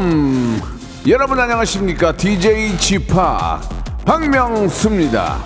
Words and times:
welcome. 0.00 0.60
여러분 1.06 1.38
안녕하십니까? 1.38 2.16
DJ 2.16 2.76
p 2.98 3.14
박명수입니다. 4.04 5.38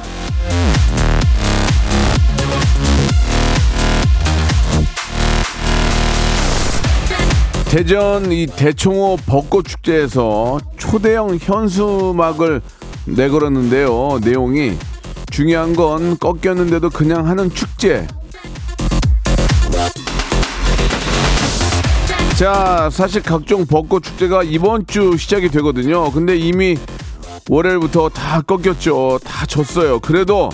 대전 7.70 8.30
이 8.30 8.46
대청호 8.46 9.18
벚꽃 9.26 9.66
축제에서 9.66 10.60
초대형 10.76 11.38
현수막을 11.40 12.62
내걸었는데요. 13.06 14.20
내용이 14.22 14.78
중요한 15.30 15.74
건 15.74 16.16
꺾였는데도 16.18 16.90
그냥 16.90 17.26
하는 17.26 17.52
축제. 17.52 18.06
자, 22.36 22.88
사실 22.90 23.22
각종 23.22 23.64
벚꽃 23.64 24.02
축제가 24.02 24.42
이번 24.42 24.86
주 24.86 25.16
시작이 25.16 25.48
되거든요. 25.50 26.10
근데 26.10 26.36
이미 26.36 26.76
월요일부터 27.48 28.08
다 28.08 28.40
꺾였죠. 28.42 29.20
다 29.24 29.46
졌어요. 29.46 30.00
그래도 30.00 30.48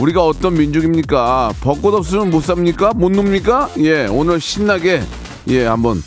우리가 0.00 0.24
어떤 0.26 0.54
민족입니까? 0.54 1.52
벚꽃 1.60 1.94
없으면 1.94 2.30
못 2.30 2.40
삽니까? 2.42 2.94
못 2.94 3.12
놉니까? 3.12 3.68
예, 3.78 4.06
오늘 4.06 4.40
신나게 4.40 5.02
예, 5.48 5.64
한번 5.64 6.02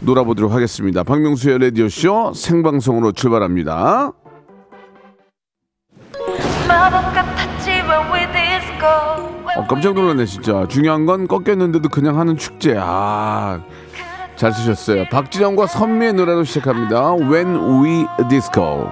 놀아보도록 0.00 0.52
하겠습니다. 0.52 1.02
박명수의 1.02 1.58
라디오쇼 1.58 2.34
생방송으로 2.34 3.12
출발합니다. 3.12 4.12
어, 9.56 9.66
깜짝 9.66 9.94
놀랐네 9.94 10.26
진짜. 10.26 10.66
중요한 10.68 11.06
건 11.06 11.26
꺾였는데도 11.26 11.88
그냥 11.88 12.18
하는 12.18 12.36
축제. 12.36 12.76
아, 12.78 13.62
잘 14.36 14.52
쓰셨어요. 14.52 15.06
박진영과 15.10 15.66
선미의 15.66 16.12
노래로 16.14 16.44
시작합니다. 16.44 17.14
When 17.14 17.56
we 17.82 18.06
disco 18.28 18.88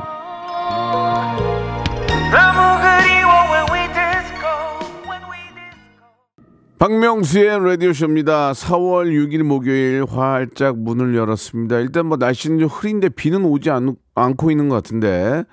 박명수의 6.78 7.64
라디오쇼입니다. 7.64 8.52
4월 8.52 9.06
6일 9.06 9.42
목요일 9.42 10.04
활짝 10.04 10.76
문을 10.78 11.14
열었습니다. 11.16 11.78
일단 11.78 12.06
뭐 12.06 12.16
날씨는 12.18 12.58
좀 12.58 12.68
흐린데 12.68 13.10
비는 13.10 13.44
오지 13.44 13.70
않, 13.70 13.94
않고 14.14 14.50
있는 14.50 14.68
것 14.68 14.74
같은데 14.76 15.44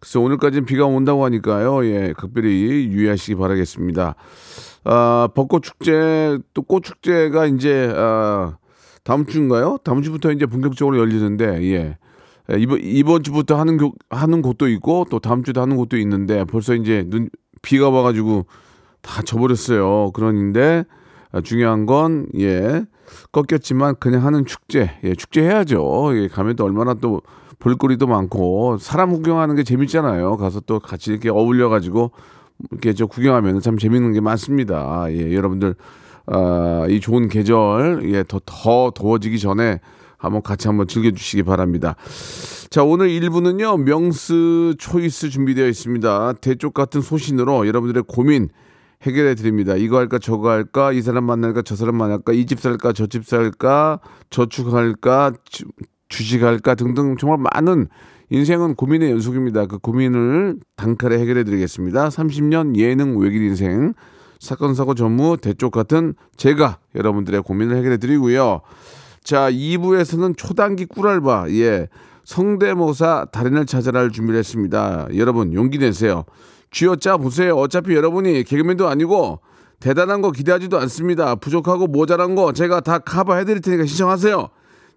글쎄 0.00 0.18
오늘까지는 0.18 0.64
비가 0.64 0.86
온다고 0.86 1.24
하니까요. 1.24 1.84
예, 1.86 2.14
각별히 2.16 2.86
유의하시기 2.88 3.34
바라겠습니다. 3.34 4.14
아, 4.84 5.28
벚꽃 5.34 5.62
축제 5.64 6.38
또 6.54 6.62
꽃 6.62 6.82
축제가 6.84 7.46
이제 7.46 7.92
아, 7.94 8.56
다음 9.04 9.26
주인가요? 9.26 9.78
다음 9.84 10.02
주부터 10.02 10.32
이제 10.32 10.46
본격적으로 10.46 10.98
열리는데 10.98 11.62
예. 11.64 11.98
예, 12.50 12.58
이번 12.58 12.80
이번 12.82 13.22
주부터 13.22 13.58
하는 13.58 13.76
교, 13.76 13.92
하는 14.10 14.42
곳도 14.42 14.68
있고 14.68 15.06
또 15.10 15.18
다음 15.18 15.44
주도 15.44 15.60
하는 15.60 15.76
곳도 15.76 15.96
있는데 15.98 16.44
벌써 16.44 16.74
이제 16.74 17.04
눈 17.06 17.28
비가 17.62 17.90
와가지고 17.90 18.46
다 19.02 19.22
져버렸어요. 19.22 20.10
그런데 20.12 20.84
아, 21.32 21.40
중요한 21.40 21.86
건 21.86 22.26
예. 22.38 22.84
꺾였지만 23.32 23.96
그냥 24.00 24.24
하는 24.24 24.46
축제. 24.46 24.98
예, 25.04 25.14
축제 25.14 25.42
해야죠. 25.42 26.10
예, 26.16 26.28
가면 26.28 26.56
또 26.56 26.64
얼마나 26.64 26.94
또 26.94 27.20
볼거리도 27.58 28.06
많고 28.06 28.78
사람 28.78 29.12
구경하는 29.12 29.54
게 29.54 29.62
재밌잖아요. 29.62 30.36
가서 30.36 30.60
또 30.60 30.80
같이 30.80 31.10
이렇게 31.10 31.30
어울려 31.30 31.68
가지고 31.68 32.12
이렇게 32.70 32.92
저 32.94 33.06
구경하면 33.06 33.60
참 33.60 33.78
재밌는 33.78 34.12
게 34.12 34.20
많습니다. 34.20 35.06
예, 35.10 35.34
여러분들 35.34 35.74
아, 36.26 36.86
이 36.88 37.00
좋은 37.00 37.28
계절 37.28 38.02
예, 38.12 38.24
더 38.24 38.40
더 38.44 38.90
더워지기 38.94 39.38
전에 39.38 39.80
한번 40.16 40.42
같이 40.42 40.68
한번 40.68 40.86
즐겨 40.88 41.10
주시기 41.10 41.42
바랍니다. 41.42 41.96
자, 42.70 42.82
오늘 42.82 43.08
1부는요, 43.08 43.82
명스 43.82 44.74
초이스 44.78 45.28
준비되어 45.30 45.68
있습니다. 45.68 46.34
대쪽 46.40 46.72
같은 46.74 47.00
소신으로 47.02 47.66
여러분들의 47.66 48.04
고민 48.08 48.48
해결해 49.02 49.34
드립니다. 49.34 49.76
이거 49.76 49.98
할까, 49.98 50.18
저거 50.18 50.50
할까, 50.50 50.92
이 50.92 51.02
사람 51.02 51.24
만날까, 51.24 51.60
저 51.62 51.76
사람 51.76 51.96
만날까, 51.96 52.32
이 52.32 52.46
집 52.46 52.58
살까, 52.60 52.92
저 52.94 53.06
집 53.06 53.26
살까, 53.26 54.00
저축할까, 54.30 55.32
주, 55.44 55.64
주식할까 56.08 56.74
등등 56.74 57.16
정말 57.18 57.38
많은 57.52 57.88
인생은 58.30 58.76
고민의 58.76 59.10
연속입니다. 59.10 59.66
그 59.66 59.78
고민을 59.78 60.56
단칼에 60.76 61.18
해결해 61.18 61.44
드리겠습니다. 61.44 62.08
30년 62.08 62.76
예능 62.76 63.18
외길 63.18 63.42
인생 63.42 63.92
사건 64.40 64.74
사고 64.74 64.94
전무 64.94 65.36
대쪽 65.38 65.72
같은 65.72 66.14
제가 66.36 66.78
여러분들의 66.94 67.42
고민을 67.42 67.76
해결해 67.76 67.96
드리고요. 67.98 68.60
자, 69.22 69.50
2부에서는 69.50 70.36
초단기 70.36 70.86
꿀알바, 70.86 71.50
예, 71.50 71.88
성대모사 72.24 73.26
달인을 73.32 73.66
찾아라를 73.66 74.10
준비를 74.10 74.38
했습니다. 74.38 75.08
여러분, 75.16 75.52
용기 75.54 75.78
내세요. 75.78 76.24
쥐어짜 76.70 77.16
보세요. 77.16 77.56
어차피 77.56 77.94
여러분이 77.94 78.42
개그맨도 78.44 78.88
아니고 78.88 79.40
대단한 79.80 80.22
거 80.22 80.30
기대하지도 80.30 80.78
않습니다. 80.80 81.34
부족하고 81.36 81.86
모자란 81.86 82.34
거 82.34 82.52
제가 82.52 82.80
다 82.80 82.98
커버해 82.98 83.44
드릴 83.44 83.60
테니까 83.60 83.86
신청하세요. 83.86 84.48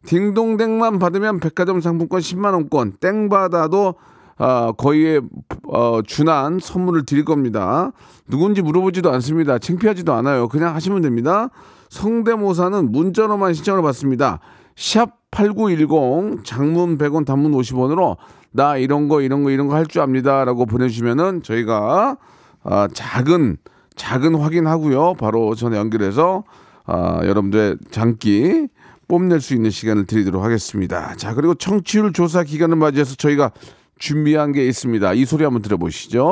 딩동댕만 0.05 0.99
받으면 0.99 1.39
백화점 1.39 1.81
상품권 1.81 2.21
10만 2.21 2.53
원권, 2.53 2.93
땡 2.99 3.29
받아도 3.29 3.95
아, 4.37 4.71
거의 4.77 5.21
어, 5.67 6.01
준한 6.05 6.59
선물을 6.61 7.05
드릴 7.05 7.25
겁니다. 7.25 7.91
누군지 8.27 8.61
물어보지도 8.61 9.11
않습니다. 9.13 9.57
창피하지도 9.57 10.13
않아요. 10.13 10.47
그냥 10.47 10.75
하시면 10.75 11.01
됩니다. 11.01 11.49
성대모사는 11.89 12.91
문자로만 12.91 13.53
신청을 13.53 13.81
받습니다. 13.81 14.39
샵 14.75 15.17
8910 15.31 16.43
장문 16.45 16.97
100원 16.97 17.25
단문 17.25 17.51
50원으로 17.51 18.17
나 18.51 18.77
이런 18.77 19.07
거 19.07 19.21
이런 19.21 19.43
거 19.43 19.49
이런 19.51 19.67
거 19.67 19.75
할 19.75 19.85
줄 19.87 20.01
압니다 20.01 20.45
라고 20.45 20.65
보내주시면은 20.65 21.41
저희가 21.43 22.17
아, 22.63 22.87
작은 22.93 23.57
작은 23.95 24.35
확인하고요. 24.35 25.15
바로 25.15 25.55
전에 25.55 25.77
연결해서 25.77 26.43
아, 26.85 27.19
여러분들의 27.23 27.77
장기 27.91 28.67
뽐낼 29.07 29.39
수 29.41 29.53
있는 29.53 29.69
시간을 29.69 30.05
드리도록 30.05 30.43
하겠습니다. 30.43 31.15
자 31.15 31.33
그리고 31.33 31.55
청취율 31.55 32.13
조사 32.13 32.43
기간을 32.43 32.75
맞이해서 32.75 33.15
저희가 33.15 33.51
준비한 33.97 34.51
게 34.51 34.65
있습니다. 34.67 35.13
이 35.13 35.25
소리 35.25 35.43
한번 35.43 35.61
들어보시죠. 35.61 36.31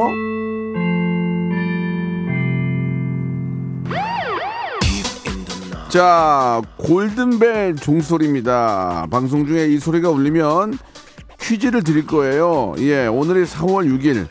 자, 5.89 6.61
골든벨 6.77 7.77
종소리입니다. 7.77 9.07
방송 9.09 9.45
중에 9.45 9.67
이 9.67 9.79
소리가 9.79 10.09
울리면 10.09 10.77
퀴즈를 11.39 11.83
드릴 11.83 12.05
거예요. 12.05 12.75
예, 12.79 13.07
오늘이 13.07 13.45
4월 13.45 13.87
6일 13.87 14.27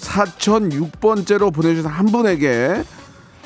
4006번째로 0.00 1.54
보내주신 1.54 1.88
한 1.88 2.06
분에게 2.06 2.82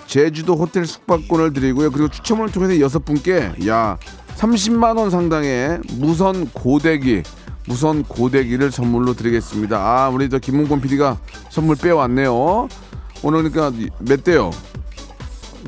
제주도 0.07 0.57
호텔 0.57 0.85
숙박권을 0.85 1.53
드리고요. 1.53 1.93
그리고 1.93 2.09
추첨을 2.09 2.51
통해서 2.51 2.81
여섯 2.81 3.05
분께 3.05 3.53
야 3.69 3.99
30만 4.37 4.99
원 4.99 5.11
상당의 5.11 5.81
무선 5.99 6.51
고데기 6.51 7.23
무선 7.71 8.03
고데기를 8.03 8.73
선물로 8.73 9.15
드리겠습니다. 9.15 9.77
아, 9.79 10.09
우리 10.09 10.29
저 10.29 10.41
김문권 10.41 10.81
PD가 10.81 11.19
선물 11.51 11.77
빼왔네요. 11.77 12.67
오늘 13.23 13.49
그러니까 13.49 13.93
몇 14.01 14.25
대요? 14.25 14.51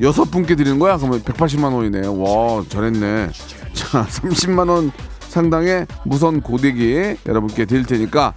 여섯 0.01 0.25
분께 0.25 0.55
드리는 0.55 0.77
거야? 0.79 0.97
그러면 0.97 1.21
180만 1.21 1.73
원이네. 1.73 2.07
와, 2.07 2.61
잘했네. 2.67 3.29
자, 3.73 4.03
30만 4.11 4.67
원 4.67 4.91
상당의 5.29 5.87
무선 6.03 6.41
고데기 6.41 7.15
여러분께 7.25 7.63
드릴 7.63 7.85
테니까 7.85 8.33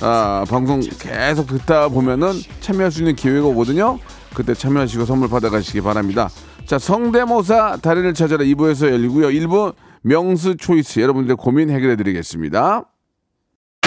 아, 0.00 0.44
방송 0.48 0.78
계속 0.78 1.48
듣다 1.48 1.88
보면은 1.88 2.34
참여할 2.60 2.92
수 2.92 3.00
있는 3.00 3.16
기회가 3.16 3.48
오거든요. 3.48 3.98
그때 4.32 4.54
참여하시고 4.54 5.06
선물 5.06 5.28
받아가시기 5.28 5.80
바랍니다. 5.80 6.28
자, 6.66 6.78
성대모사 6.78 7.78
달인을 7.82 8.14
찾아라 8.14 8.44
2부에서 8.44 8.92
열리고요. 8.92 9.26
1부 9.26 9.74
명수 10.02 10.56
초이스 10.56 11.00
여러분들의 11.00 11.36
고민 11.36 11.68
해결해 11.70 11.96
드리겠습니다. 11.96 12.84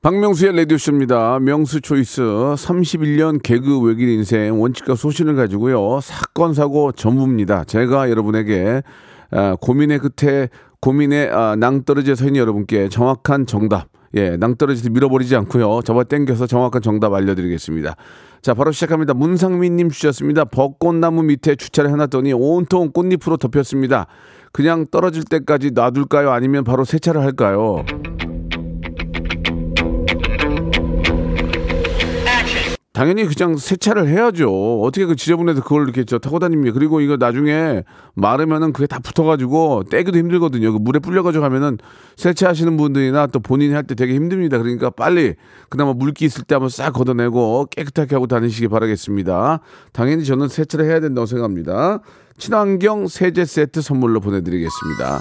박명수의 0.00 0.56
라디오쇼입니다. 0.56 1.40
명수 1.40 1.80
초이스 1.80 2.22
31년 2.22 3.42
개그 3.42 3.80
외길 3.80 4.08
인생 4.08 4.60
원칙과 4.60 4.94
소신을 4.94 5.34
가지고요. 5.34 5.98
사건, 6.00 6.54
사고 6.54 6.92
전부입니다. 6.92 7.64
제가 7.64 8.08
여러분에게 8.08 8.84
아, 9.32 9.56
고민의 9.60 9.98
끝에 9.98 10.50
고민의 10.80 11.30
아, 11.32 11.56
낭떠러지에 11.56 12.14
서 12.14 12.26
있는 12.26 12.40
여러분께 12.40 12.90
정확한 12.90 13.46
정답 13.46 13.88
예, 14.14 14.36
낭떠러지도 14.36 14.90
밀어버리지 14.92 15.34
않고요. 15.34 15.80
잡아 15.84 16.04
당겨서 16.04 16.46
정확한 16.46 16.80
정답 16.80 17.12
알려드리겠습니다. 17.12 17.96
자, 18.40 18.54
바로 18.54 18.70
시작합니다. 18.70 19.14
문상민님 19.14 19.90
주셨습니다. 19.90 20.44
벚꽃나무 20.44 21.24
밑에 21.24 21.56
주차를 21.56 21.90
해놨더니 21.90 22.32
온통 22.34 22.92
꽃잎으로 22.92 23.36
덮였습니다. 23.36 24.06
그냥 24.52 24.86
떨어질 24.92 25.24
때까지 25.24 25.72
놔둘까요? 25.72 26.30
아니면 26.30 26.62
바로 26.62 26.84
세차를 26.84 27.20
할까요? 27.20 27.84
당연히 32.98 33.24
그냥 33.26 33.56
세차를 33.56 34.08
해야죠. 34.08 34.80
어떻게 34.82 35.06
그 35.06 35.14
지저분해서 35.14 35.62
그걸 35.62 35.84
이렇게 35.84 36.02
저 36.02 36.18
타고 36.18 36.40
다닙니까? 36.40 36.74
그리고 36.74 37.00
이거 37.00 37.16
나중에 37.16 37.84
마르면은 38.14 38.72
그게 38.72 38.88
다 38.88 38.98
붙어가지고 38.98 39.84
떼기도 39.88 40.18
힘들거든요. 40.18 40.72
그 40.72 40.78
물에 40.78 40.98
불려가지고 40.98 41.44
하면은 41.44 41.78
세차하시는 42.16 42.76
분들이나 42.76 43.28
또 43.28 43.38
본인이 43.38 43.72
할 43.72 43.84
때 43.84 43.94
되게 43.94 44.14
힘듭니다. 44.14 44.58
그러니까 44.58 44.90
빨리 44.90 45.36
그나마 45.68 45.92
물기 45.92 46.24
있을 46.24 46.42
때 46.42 46.56
한번 46.56 46.70
싹 46.70 46.90
걷어내고 46.90 47.66
깨끗하게 47.70 48.16
하고 48.16 48.26
다니시기 48.26 48.66
바라겠습니다. 48.66 49.60
당연히 49.92 50.24
저는 50.24 50.48
세차를 50.48 50.84
해야 50.86 50.98
된다고 50.98 51.24
생각합니다. 51.24 52.00
친환경 52.36 53.06
세제 53.06 53.44
세트 53.44 53.80
선물로 53.80 54.18
보내드리겠습니다. 54.18 55.20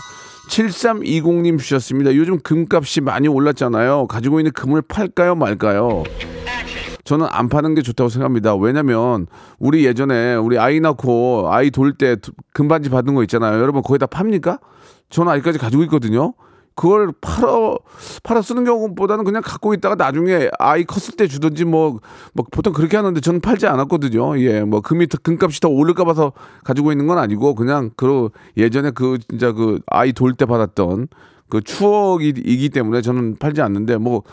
7320님 0.49 1.59
주셨습니다. 1.59 2.15
요즘 2.15 2.39
금값이 2.39 3.01
많이 3.01 3.27
올랐잖아요. 3.27 4.07
가지고 4.07 4.39
있는 4.39 4.51
금을 4.51 4.81
팔까요 4.81 5.35
말까요? 5.35 6.05
저는 7.07 7.25
안 7.31 7.47
파는 7.47 7.73
게 7.73 7.81
좋다고 7.81 8.09
생각합니다. 8.09 8.53
왜냐면 8.57 9.27
우리 9.59 9.85
예전에 9.85 10.35
우리 10.35 10.59
아이 10.59 10.81
낳고 10.81 11.47
아이 11.49 11.71
돌 11.71 11.93
때 11.97 12.17
금반지 12.53 12.89
받은 12.89 13.15
거 13.15 13.23
있잖아요. 13.23 13.61
여러분 13.61 13.81
거기다 13.81 14.07
팝니까? 14.07 14.59
저는 15.09 15.31
아직까지 15.31 15.57
가지고 15.57 15.83
있거든요. 15.83 16.33
그걸 16.75 17.11
팔아 17.21 17.75
팔아 18.23 18.41
쓰는 18.41 18.65
경우보다는 18.65 19.23
그냥 19.23 19.41
갖고 19.43 19.73
있다가 19.73 19.95
나중에 19.95 20.49
아이 20.59 20.83
컸을 20.83 21.15
때 21.15 21.27
주든지 21.29 21.63
뭐, 21.63 21.99
뭐 22.33 22.45
보통 22.51 22.73
그렇게 22.73 22.97
하는데 22.97 23.19
저는 23.21 23.39
팔지 23.39 23.65
않았거든요. 23.67 24.37
예, 24.41 24.61
뭐 24.61 24.81
금이 24.81 25.07
더- 25.07 25.17
금값이 25.23 25.61
더 25.61 25.69
오를까 25.69 26.03
봐서 26.03 26.33
가지고 26.65 26.91
있는 26.91 27.07
건 27.07 27.17
아니고 27.19 27.55
그냥 27.55 27.89
그 27.95 28.29
예전에 28.57 28.91
그 28.91 29.17
진짜 29.29 29.53
그 29.53 29.79
아이 29.87 30.11
돌 30.11 30.33
때 30.33 30.45
받았던 30.45 31.07
그 31.49 31.61
추억이기 31.61 32.69
때문에 32.69 33.01
저는 33.01 33.37
팔지 33.37 33.61
않는데 33.61 33.97
뭐 33.97 34.23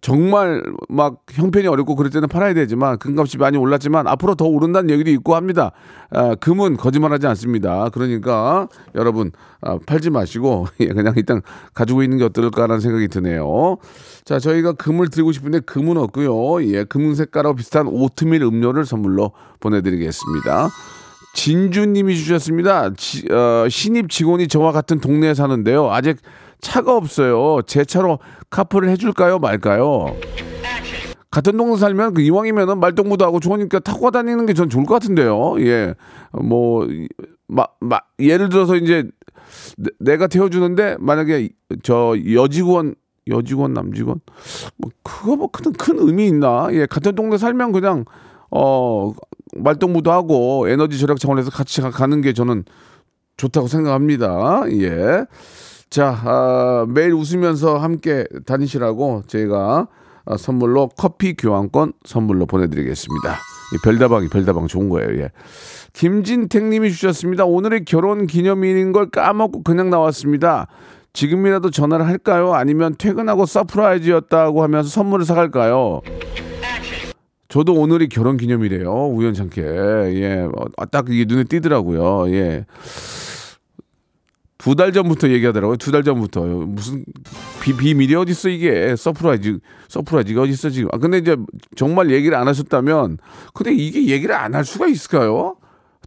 정말 0.00 0.62
막 0.90 1.22
형편이 1.30 1.66
어렵고 1.66 1.96
그럴 1.96 2.10
때는 2.10 2.28
팔아야 2.28 2.52
되지만 2.52 2.98
금값이 2.98 3.38
많이 3.38 3.56
올랐지만 3.56 4.06
앞으로 4.06 4.34
더 4.34 4.44
오른다는 4.44 4.90
얘기도 4.90 5.10
있고 5.12 5.34
합니다. 5.34 5.72
아, 6.10 6.34
금은 6.34 6.76
거짓말하지 6.76 7.26
않습니다. 7.28 7.88
그러니까 7.88 8.68
여러분 8.94 9.32
아, 9.62 9.78
팔지 9.86 10.10
마시고 10.10 10.66
예, 10.80 10.88
그냥 10.88 11.14
일단 11.16 11.40
가지고 11.72 12.02
있는 12.02 12.18
게 12.18 12.24
어떨까라는 12.24 12.80
생각이 12.80 13.08
드네요. 13.08 13.78
자 14.26 14.38
저희가 14.38 14.72
금을 14.72 15.08
드리고 15.08 15.32
싶은데 15.32 15.60
금은 15.60 15.96
없고요. 15.96 16.62
예, 16.74 16.84
금 16.84 17.14
색깔하고 17.14 17.56
비슷한 17.56 17.86
오트밀 17.86 18.42
음료를 18.42 18.84
선물로 18.84 19.32
보내드리겠습니다. 19.60 20.68
진주님이 21.34 22.14
주셨습니다. 22.16 22.92
지- 22.94 23.26
어, 23.32 23.66
신입 23.70 24.10
직원이 24.10 24.48
저와 24.48 24.70
같은 24.72 25.00
동네에 25.00 25.32
사는데요. 25.34 25.90
아직 25.90 26.18
차가 26.60 26.96
없어요. 26.96 27.60
제 27.66 27.84
차로 27.84 28.18
카풀을 28.50 28.88
해줄까요, 28.90 29.38
말까요? 29.38 30.16
같은 31.30 31.56
동네 31.56 31.76
살면 31.76 32.14
그 32.14 32.22
이왕이면은 32.22 32.78
말동무도 32.78 33.24
하고 33.24 33.40
좋으니까 33.40 33.80
타고 33.80 34.10
다니는 34.12 34.46
게 34.46 34.54
전 34.54 34.68
좋을 34.70 34.84
것 34.86 34.94
같은데요. 34.94 35.56
예, 35.60 35.94
뭐, 36.32 36.86
마, 37.48 37.66
마, 37.80 37.98
예를 38.20 38.48
들어서 38.48 38.76
이제 38.76 39.04
내- 39.76 39.90
내가 39.98 40.28
태워주는데 40.28 40.96
만약에 41.00 41.48
저 41.82 42.14
여직원 42.32 42.94
여직원 43.28 43.72
남직원 43.74 44.20
뭐 44.76 44.90
그거 45.02 45.34
뭐 45.36 45.48
큰 45.48 45.72
큰 45.72 45.98
의미 45.98 46.26
있나? 46.28 46.68
예, 46.72 46.86
같은 46.86 47.14
동네 47.14 47.36
살면 47.36 47.72
그냥 47.72 48.04
어 48.50 49.12
말동무도 49.56 50.12
하고 50.12 50.68
에너지 50.68 50.98
절약 50.98 51.18
차원에서 51.18 51.50
같이 51.50 51.80
가- 51.80 51.90
가는 51.90 52.20
게 52.20 52.32
저는 52.32 52.64
좋다고 53.38 53.66
생각합니다. 53.66 54.62
예. 54.70 55.24
자, 55.94 56.20
아, 56.24 56.86
매일 56.88 57.12
웃으면서 57.12 57.78
함께 57.78 58.26
다니시라고 58.46 59.22
저희가 59.28 59.86
아, 60.24 60.36
선물로 60.36 60.88
커피 60.96 61.34
교환권 61.34 61.92
선물로 62.04 62.46
보내드리겠습니다. 62.46 63.30
이 63.30 63.78
별다방이 63.84 64.28
별다방 64.28 64.66
좋은 64.66 64.88
거예요. 64.88 65.16
예. 65.20 65.30
김진택님이 65.92 66.90
주셨습니다. 66.90 67.44
오늘이 67.44 67.84
결혼 67.84 68.26
기념일인 68.26 68.90
걸 68.90 69.08
까먹고 69.08 69.62
그냥 69.62 69.88
나왔습니다. 69.88 70.66
지금이라도 71.12 71.70
전화를 71.70 72.08
할까요? 72.08 72.54
아니면 72.54 72.96
퇴근하고 72.98 73.46
surprise였다고 73.46 74.64
하면서 74.64 74.88
선물을 74.88 75.24
사갈까요? 75.24 76.00
저도 77.46 77.72
오늘이 77.72 78.08
결혼 78.08 78.36
기념일이에요. 78.36 79.10
우연찮게. 79.10 79.62
예. 79.62 80.48
어, 80.76 80.86
딱 80.86 81.08
이게 81.08 81.24
눈에 81.24 81.44
띄더라고요. 81.44 82.34
예. 82.34 82.66
두 84.64 84.74
달 84.74 84.92
전부터 84.92 85.28
얘기하더라고요. 85.28 85.76
두 85.76 85.92
달 85.92 86.02
전부터. 86.02 86.40
무슨 86.42 87.04
비, 87.62 87.76
비밀이 87.76 88.14
어딨어, 88.14 88.48
이게. 88.50 88.96
surprise, 88.96 89.58
surprise가 89.88 90.42
어딨어, 90.42 90.70
지금. 90.70 90.88
아, 90.92 90.98
근데 90.98 91.18
이제 91.18 91.36
정말 91.76 92.10
얘기를 92.10 92.36
안 92.36 92.48
하셨다면, 92.48 93.18
근데 93.52 93.74
이게 93.74 94.06
얘기를 94.08 94.34
안 94.34 94.54
할 94.54 94.64
수가 94.64 94.86
있을까요? 94.86 95.56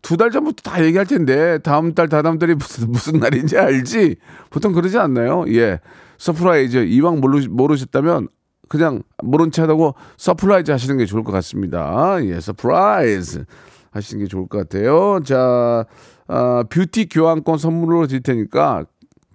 두 0.02 0.18
달 0.18 0.32
전부터 0.32 0.70
다 0.72 0.84
얘기할 0.84 1.06
텐데, 1.06 1.60
다음 1.60 1.94
달, 1.94 2.08
다다음 2.10 2.40
달이 2.40 2.56
무슨, 2.56 2.92
무슨 2.92 3.20
날인지 3.20 3.58
알지? 3.58 4.16
보통 4.50 4.74
그러지 4.74 4.98
않나요? 4.98 5.46
예. 5.50 5.80
surprise, 6.18 6.78
이왕 6.86 7.20
모르, 7.20 7.46
모르셨다면, 7.50 8.28
그냥 8.70 9.04
모른 9.24 9.52
체 9.52 9.62
하다고 9.62 9.94
surprise 10.18 10.72
하시는 10.72 10.98
게 10.98 11.06
좋을 11.06 11.24
것 11.24 11.32
같습니다. 11.32 12.18
예, 12.24 12.40
surprise 12.40 13.46
하시는 13.92 14.24
게 14.24 14.28
좋을 14.28 14.48
것 14.48 14.58
같아요. 14.58 15.20
자, 15.24 15.86
아, 16.28 16.64
뷰티 16.70 17.10
교환권 17.10 17.58
선물로 17.58 18.08
드릴 18.08 18.22
테니까 18.24 18.86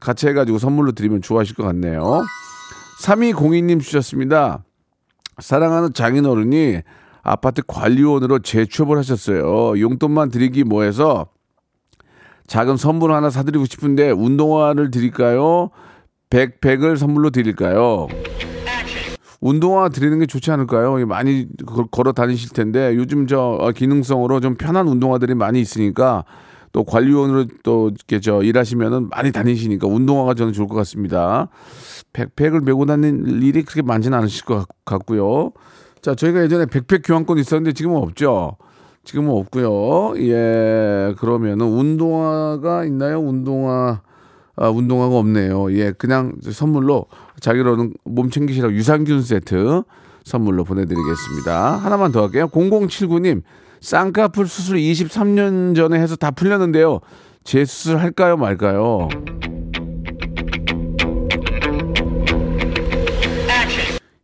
같이 0.01 0.27
해가지고 0.29 0.59
선물로 0.59 0.93
드리면 0.93 1.23
좋아하실 1.23 1.57
것 1.57 1.63
같네요. 1.65 2.23
3202님 3.03 3.81
주셨습니다. 3.81 4.65
사랑하는 5.39 5.93
장인어른이 5.95 6.81
아파트 7.23 7.63
관리원으로 7.67 8.41
재취업을 8.41 8.99
하셨어요. 8.99 9.81
용돈만 9.81 10.31
드리기 10.31 10.65
뭐해서 10.65 11.29
작은 12.47 12.77
선물 12.77 13.13
하나 13.13 13.31
사드리고 13.31 13.65
싶은데 13.65 14.11
운동화를 14.11 14.91
드릴까요? 14.91 15.71
백백을 16.31 16.97
선물로 16.97 17.31
드릴까요? 17.31 18.09
운동화 19.41 19.89
드리는 19.89 20.19
게 20.19 20.27
좋지 20.27 20.51
않을까요? 20.51 21.05
많이 21.07 21.47
걸- 21.67 21.87
걸어 21.91 22.13
다니실 22.13 22.51
텐데 22.51 22.95
요즘 22.97 23.27
저 23.27 23.41
어, 23.61 23.71
기능성으로 23.73 24.41
좀 24.41 24.55
편한 24.57 24.87
운동화들이 24.89 25.35
많이 25.35 25.61
있으니까 25.61 26.25
또 26.73 26.85
관리원으로 26.85 27.47
또 27.63 27.89
이렇게 27.95 28.19
저 28.21 28.43
일하시면은 28.43 29.09
많이 29.11 29.31
다니시니까 29.31 29.87
운동화가 29.87 30.35
저는 30.35 30.53
좋을 30.53 30.69
것 30.69 30.75
같습니다. 30.77 31.49
백팩을 32.15 32.61
메고 32.63 32.87
다니는 32.87 33.43
일이 33.43 33.63
그렇게 33.63 33.83
많지는 33.83 34.17
않으실 34.19 34.45
것 34.45 34.57
같- 34.57 34.69
같고요. 34.85 35.53
자, 36.01 36.15
저희가 36.15 36.43
예전에 36.43 36.67
백팩 36.67 37.03
교환권 37.05 37.39
있었는데 37.39 37.73
지금은 37.75 37.97
없죠. 37.99 38.57
지금은 39.05 39.31
없고요. 39.31 40.15
예, 40.19 41.15
그러면은 41.19 41.67
운동화가 41.67 42.85
있나요? 42.87 43.21
운동화 43.21 44.01
아, 44.55 44.69
운동화가 44.69 45.17
없네요. 45.17 45.73
예, 45.73 45.93
그냥 45.93 46.35
선물로 46.43 47.07
자기로는 47.41 47.95
몸 48.05 48.31
챙기시라고 48.31 48.75
유산균 48.75 49.23
세트 49.23 49.83
선물로 50.25 50.65
보내드리겠습니다. 50.65 51.77
하나만 51.79 52.13
더 52.13 52.23
할게요. 52.25 52.49
0079님, 52.53 53.43
쌍꺼풀 53.83 54.47
수술 54.47 54.77
23년 54.77 55.75
전에 55.75 55.99
해서 55.99 56.15
다 56.15 56.31
풀렸는데요. 56.31 57.01
재수술 57.43 57.99
할까요, 57.99 58.37
말까요? 58.37 59.09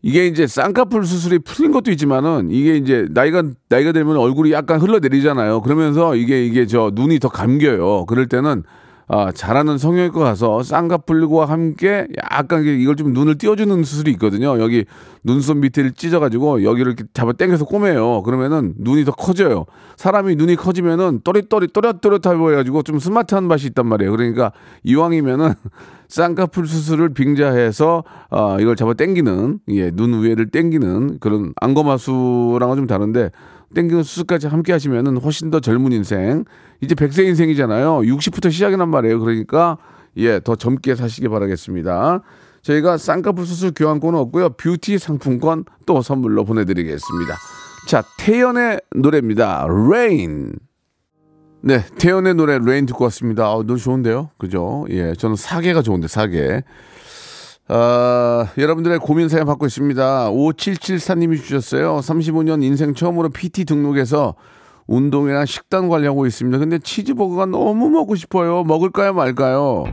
이게 0.01 0.27
이제 0.27 0.47
쌍꺼풀 0.47 1.05
수술이 1.05 1.41
풀린 1.41 1.73
것도 1.73 1.91
있지만은 1.91 2.51
이게 2.53 2.77
이제 2.77 3.07
나이가 3.11 3.43
나이가 3.69 3.91
들면 3.91 4.17
얼굴이 4.17 4.53
약간 4.53 4.81
흘러내리잖아요. 4.81 5.61
그러면서 5.63 6.15
이게 6.15 6.47
이게 6.47 6.65
저 6.67 6.93
눈이 6.95 7.19
더 7.19 7.29
감겨요. 7.29 8.07
그럴 8.07 8.27
때는 8.27 8.63
아, 9.11 9.33
잘하는 9.33 9.79
성형외과 9.79 10.21
가서 10.21 10.63
쌍꺼풀과 10.63 11.47
함께 11.47 12.07
약간 12.31 12.63
이걸 12.65 12.95
좀 12.95 13.15
눈을 13.15 13.39
띄워주는 13.39 13.83
수술이 13.83 14.11
있거든요. 14.13 14.61
여기 14.61 14.85
눈썹 15.25 15.57
밑을 15.57 15.93
찢어가지고 15.93 16.63
여기를 16.63 16.93
이렇게 16.93 17.05
잡아 17.15 17.33
당겨서 17.33 17.65
꼬매요. 17.65 18.23
그러면은 18.23 18.75
눈이 18.77 19.07
더 19.07 19.13
커져요. 19.13 19.65
사람이 19.97 20.37
눈이 20.37 20.57
커지면은 20.57 21.21
또릿또릿 21.25 21.73
또렷또렷하게 21.73 22.37
보여가지고 22.37 22.83
좀 22.83 22.99
스마트한 22.99 23.45
맛이 23.45 23.67
있단 23.69 23.87
말이에요. 23.87 24.13
그러니까 24.13 24.53
이왕이면은 24.85 25.55
쌍꺼풀 26.09 26.67
수술을 26.67 27.15
빙자해서 27.15 28.05
아, 28.31 28.59
이걸 28.61 28.77
잡아 28.77 28.93
당기는 28.93 29.61
예, 29.71 29.91
눈 29.91 30.23
위에를 30.23 30.51
당기는 30.51 31.19
그런 31.21 31.53
안검하수랑은 31.61 32.77
좀 32.77 32.87
다른데 32.87 33.31
땡기는 33.75 34.03
수술까지 34.03 34.47
함께 34.47 34.73
하시면은 34.73 35.19
훨씬 35.19 35.51
더 35.51 35.61
젊은 35.61 35.93
인생. 35.93 36.45
이제 36.81 36.95
100세 36.95 37.27
인생이잖아요. 37.27 38.01
60부터 38.01 38.51
시작이란 38.51 38.89
말이에요. 38.89 39.21
그러니까 39.21 39.79
예, 40.17 40.41
더 40.41 40.57
젊게 40.57 40.95
사시기 40.95 41.29
바라겠습니다. 41.29 42.23
저희가 42.63 42.99
쌍꺼풀 42.99 43.47
수술 43.47 43.73
교환권은 43.75 44.19
없고요. 44.19 44.51
뷰티 44.51 44.99
상품권 44.99 45.65
또 45.87 46.03
선물로 46.03 46.45
보내드리겠습니다. 46.45 47.35
자, 47.89 48.03
태연의 48.19 48.81
노래입니다. 48.95 49.65
Rain. 49.65 50.53
네, 51.61 51.85
태연의 51.99 52.35
노래 52.35 52.59
Rain 52.59 52.87
듣고 52.87 53.05
왔습니다. 53.05 53.47
아, 53.47 53.63
노래 53.65 53.81
좋은데요? 53.81 54.31
그죠? 54.39 54.87
예, 54.91 55.15
저는 55.15 55.37
사계가 55.37 55.83
좋은데, 55.83 56.07
사계. 56.07 56.63
아, 57.69 58.49
여러분들의 58.57 58.99
고민 58.99 59.29
사연 59.29 59.47
받고 59.47 59.67
있습니다. 59.67 60.31
5774님이 60.31 61.37
주셨어요. 61.43 61.99
35년 61.99 62.63
인생 62.63 62.95
처음으로 62.95 63.29
PT 63.29 63.67
등록해서 63.67 64.35
운동이랑 64.87 65.45
식단 65.45 65.89
관리하고 65.89 66.27
있습니다. 66.27 66.59
근데 66.59 66.79
치즈버거가 66.79 67.45
너무 67.47 67.91
먹고 67.91 68.15
싶어요. 68.15 68.65
먹을까요, 68.65 69.13
말까요? 69.13 69.85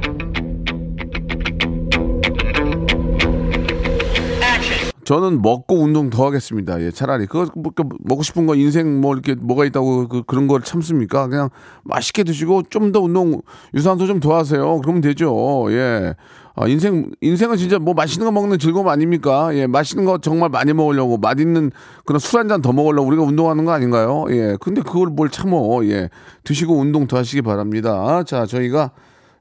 저는 5.06 5.42
먹고 5.44 5.76
운동 5.76 6.10
더 6.10 6.26
하겠습니다. 6.26 6.82
예, 6.82 6.90
차라리 6.92 7.28
그거 7.28 7.50
뭐, 7.56 7.72
그 7.76 7.84
먹고 8.00 8.24
싶은 8.24 8.48
거 8.48 8.56
인생 8.56 9.00
뭐 9.02 9.14
이렇게 9.14 9.36
뭐가 9.36 9.64
있다고 9.66 10.08
그, 10.08 10.24
그런 10.24 10.48
걸 10.48 10.62
참습니까? 10.64 11.28
그냥 11.28 11.50
맛있게 11.84 12.24
드시고 12.24 12.64
좀 12.70 12.92
더 12.92 13.00
운동 13.02 13.42
유산소 13.76 14.08
좀 14.08 14.20
더 14.20 14.36
하세요. 14.36 14.80
그러면 14.82 15.02
되죠. 15.02 15.66
예. 15.70 16.16
아, 16.56 16.68
인생 16.68 17.12
인생은 17.22 17.58
진짜 17.58 17.78
뭐 17.78 17.94
맛있는 17.94 18.26
거 18.26 18.32
먹는 18.32 18.58
즐거움 18.60 18.88
아닙니까? 18.88 19.50
예, 19.56 19.68
맛있는 19.68 20.06
거 20.06 20.18
정말 20.18 20.50
많이 20.50 20.74
먹으려고 20.74 21.18
맛있는 21.18 21.72
그런 22.06 22.20
술 22.20 22.40
한 22.40 22.48
잔 22.48 22.62
더 22.62 22.72
먹으려고 22.74 23.08
우리가 23.08 23.24
운동하는 23.24 23.64
거 23.66 23.72
아닌가요? 23.74 24.26
예. 24.32 24.58
근데 24.60 24.82
그걸 24.82 25.08
뭘 25.10 25.30
참어? 25.30 25.84
예. 25.86 26.10
드시고 26.46 26.74
운동 26.76 27.06
더 27.08 27.18
하시기 27.18 27.42
바랍니다. 27.44 28.24
자, 28.24 28.46
저희가 28.48 28.92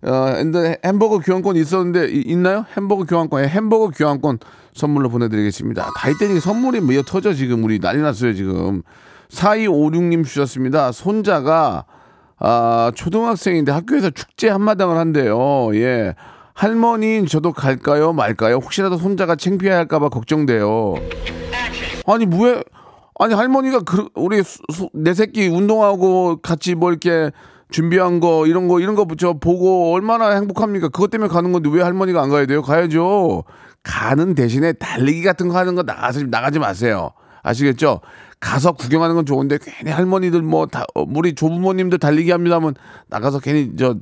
어, 0.06 0.34
햄버거 0.84 1.18
교환권 1.18 1.56
있었는데 1.56 2.08
이- 2.10 2.24
있나요? 2.26 2.66
햄버거 2.76 3.04
교환권, 3.04 3.42
예, 3.44 3.48
햄버거 3.48 3.88
교환권 3.88 4.38
선물로 4.74 5.08
보내드리겠습니다. 5.08 5.90
다 5.96 6.10
이때니 6.10 6.40
선물이 6.40 6.80
뭐 6.80 6.94
터져 7.06 7.32
지금 7.32 7.64
우리 7.64 7.78
난리 7.78 8.02
났어요 8.02 8.34
지금. 8.34 8.82
4256님 9.30 10.24
주셨습니다. 10.24 10.92
손자가 10.92 11.84
아, 12.38 12.92
초등학생인데 12.94 13.72
학교에서 13.72 14.10
축제 14.10 14.48
한마당을 14.48 14.96
한대요. 14.96 15.70
예. 15.74 16.14
할머니인 16.52 17.26
저도 17.26 17.52
갈까요 17.52 18.12
말까요? 18.12 18.56
혹시라도 18.56 18.96
손자가 18.96 19.34
창피할까봐 19.36 20.08
걱정돼요. 20.10 20.94
아니 22.06 22.26
왜 22.26 22.62
아니 23.18 23.32
할머니가 23.34 23.80
그 23.80 24.08
우리 24.14 24.42
수- 24.42 24.58
수- 24.72 24.90
내 24.92 25.14
새끼 25.14 25.48
운동하고 25.48 26.38
같이 26.42 26.74
뭐 26.74 26.90
이렇게 26.90 27.30
준비한 27.70 28.20
거 28.20 28.46
이런 28.46 28.68
거 28.68 28.80
이런 28.80 28.94
거저 28.94 29.34
보고 29.34 29.92
얼마나 29.92 30.30
행복합니까? 30.30 30.88
그것 30.88 31.10
때문에 31.10 31.28
가는 31.28 31.52
건데 31.52 31.70
왜 31.72 31.82
할머니가 31.82 32.22
안 32.22 32.30
가야 32.30 32.46
돼요? 32.46 32.62
가야죠. 32.62 33.44
가는 33.82 34.34
대신에 34.34 34.72
달리기 34.72 35.22
같은 35.22 35.48
거 35.48 35.58
하는 35.58 35.74
거 35.74 35.82
나가서 35.82 36.22
나가지 36.24 36.58
마세요. 36.58 37.10
아시겠죠? 37.42 38.00
가서 38.44 38.72
구경하는 38.72 39.14
건 39.16 39.24
좋은데 39.24 39.58
괜히 39.62 39.90
할머니들 39.90 40.42
뭐 40.42 40.66
다 40.66 40.84
우리 40.94 41.34
조부모님들 41.34 41.98
달리기 41.98 42.30
합니다면 42.30 42.74
나가서 43.08 43.40
괜히 43.40 43.74
저 43.78 43.96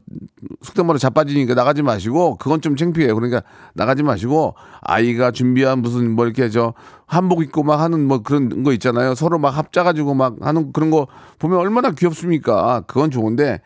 속된 0.62 0.84
말로 0.84 0.98
자빠지니까 0.98 1.54
나가지 1.54 1.82
마시고 1.82 2.36
그건 2.38 2.60
좀 2.60 2.74
창피해요. 2.74 3.14
그러니까 3.14 3.42
나가지 3.74 4.02
마시고 4.02 4.54
아이가 4.80 5.30
준비한 5.30 5.78
무슨 5.78 6.10
뭐 6.10 6.24
이렇게 6.24 6.50
저 6.50 6.74
한복 7.06 7.42
입고 7.42 7.62
막 7.62 7.80
하는 7.80 8.04
뭐 8.06 8.22
그런 8.22 8.64
거 8.64 8.72
있잖아요. 8.72 9.14
서로 9.14 9.38
막 9.38 9.50
합작가지고 9.50 10.14
막 10.14 10.36
하는 10.40 10.72
그런 10.72 10.90
거 10.90 11.06
보면 11.38 11.58
얼마나 11.58 11.92
귀엽습니까? 11.92 12.82
그건 12.88 13.12
좋은데 13.12 13.60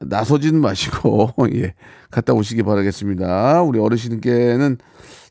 나서지는 0.00 0.60
마시고 0.60 1.32
예 1.54 1.72
갔다 2.10 2.34
오시기 2.34 2.64
바라겠습니다. 2.64 3.62
우리 3.62 3.78
어르신께는 3.80 4.76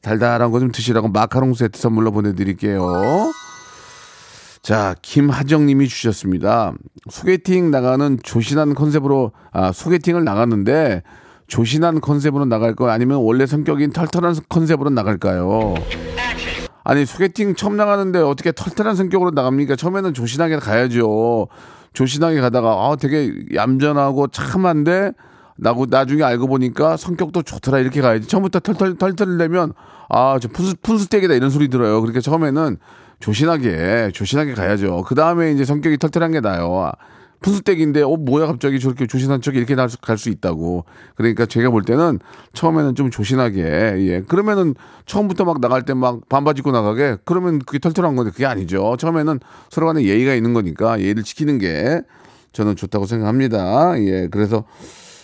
달달한 0.02 0.50
거 0.52 0.60
좀 0.60 0.72
드시라고 0.72 1.10
마카롱 1.10 1.54
세트 1.54 1.80
선물로 1.80 2.12
보내드릴게요. 2.12 2.82
자, 4.68 4.96
김하정님이 5.02 5.88
주셨습니다. 5.88 6.74
소개팅 7.10 7.72
나가는 7.72 8.20
조신한 8.22 8.76
컨셉으로 8.76 9.32
아 9.54 9.72
소개팅을 9.72 10.26
나갔는데 10.26 11.04
조신한 11.48 12.02
컨셉으로 12.02 12.44
나갈까요? 12.44 12.90
아니면 12.90 13.20
원래 13.20 13.46
성격인 13.46 13.94
털털한 13.94 14.36
컨셉으로 14.50 14.90
나갈까요? 14.90 15.76
아니 16.84 17.06
소개팅 17.06 17.56
처음 17.56 17.78
나가는데 17.78 18.20
어떻게 18.20 18.52
털털한 18.52 18.98
성격으로 18.98 19.32
나갑니까? 19.32 19.78
처음에는 19.78 20.14
조신하게 20.14 20.58
가야죠. 20.58 21.48
조신하게 21.94 22.42
가다가 22.42 22.72
아 22.72 22.98
되게 22.98 23.34
얌전하고 23.56 24.28
참한데 24.28 25.14
나고 25.56 25.86
나중에 25.90 26.24
알고 26.24 26.48
보니까 26.48 26.98
성격도 26.98 27.44
좋더라 27.44 27.80
이렇게 27.80 28.02
가야지. 28.02 28.28
처음부터 28.28 28.60
털털 28.60 28.98
털털 28.98 29.38
내면 29.38 29.72
아저 30.10 30.50
푼수 30.50 30.76
푼수댁이다 30.82 31.36
이런 31.36 31.52
소리 31.52 31.70
들어요. 31.70 32.02
그러니까 32.02 32.20
처음에는 32.20 32.78
조신하게 33.20 34.12
조신하게 34.14 34.54
가야죠. 34.54 35.04
그 35.08 35.16
다음에 35.16 35.52
이제 35.52 35.66
성격이 35.66 35.98
털털한 35.98 36.32
게 36.32 36.40
나요. 36.42 36.74
아, 36.76 36.92
푼수댁인데 37.40 38.02
어 38.02 38.16
뭐야 38.18 38.48
갑자기 38.48 38.80
저렇게 38.80 39.06
조신한 39.08 39.42
척이 39.42 39.58
이렇게 39.58 39.76
갈 39.76 40.18
수 40.18 40.30
있다고. 40.30 40.86
그러니까 41.16 41.46
제가 41.46 41.70
볼 41.70 41.84
때는 41.84 42.20
처음에는 42.54 42.96
좀 42.96 43.12
조신하게 43.12 43.62
예 44.08 44.22
그러면은 44.28 44.74
처음부터 45.06 45.46
막 45.46 45.60
나갈 45.62 45.84
때 45.84 45.94
막 45.94 46.28
반바지 46.30 46.60
입고 46.60 46.72
나가게 46.72 47.18
그러면 47.26 47.60
그게 47.60 47.80
털털한 47.80 48.16
건데 48.16 48.32
그게 48.32 48.46
아니죠. 48.46 48.96
처음에는 48.98 49.40
서로 49.70 49.88
간에 49.88 50.04
예의가 50.04 50.34
있는 50.34 50.54
거니까 50.54 51.00
예의를 51.00 51.24
지키는 51.24 51.60
게 51.60 52.02
저는 52.54 52.76
좋다고 52.76 53.06
생각합니다. 53.06 54.00
예 54.00 54.28
그래서 54.32 54.64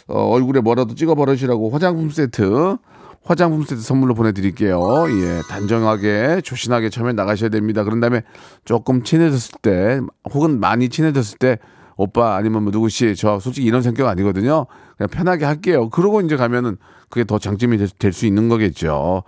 어, 0.07 0.19
얼굴에 0.29 0.61
뭐라도 0.61 0.93
찍어 0.95 1.15
버리시라고 1.15 1.69
화장품 1.71 2.09
세트 2.09 2.77
화장품 3.25 3.63
세트 3.63 3.81
선물로 3.81 4.13
보내드릴게요. 4.15 5.05
예, 5.09 5.41
단정하게 5.49 6.41
조신하게 6.43 6.89
처음에 6.89 7.13
나가셔야 7.13 7.49
됩니다. 7.49 7.83
그런 7.83 7.99
다음에 7.99 8.23
조금 8.65 9.03
친해졌을 9.03 9.59
때 9.61 10.01
혹은 10.33 10.59
많이 10.59 10.89
친해졌을 10.89 11.37
때 11.37 11.57
오빠 11.95 12.35
아니면 12.35 12.63
뭐 12.63 12.71
누구 12.71 12.89
씨 12.89 13.15
저 13.15 13.39
솔직히 13.39 13.67
이런 13.67 13.81
성격 13.81 14.07
아니거든요. 14.07 14.65
그냥 14.97 15.09
편하게 15.09 15.45
할게요. 15.45 15.89
그러고 15.89 16.21
이제 16.21 16.35
가면은 16.35 16.77
그게 17.09 17.23
더 17.23 17.37
장점이 17.39 17.77
될 17.99 18.11
수 18.11 18.25
있는 18.25 18.49
거겠죠. 18.49 19.23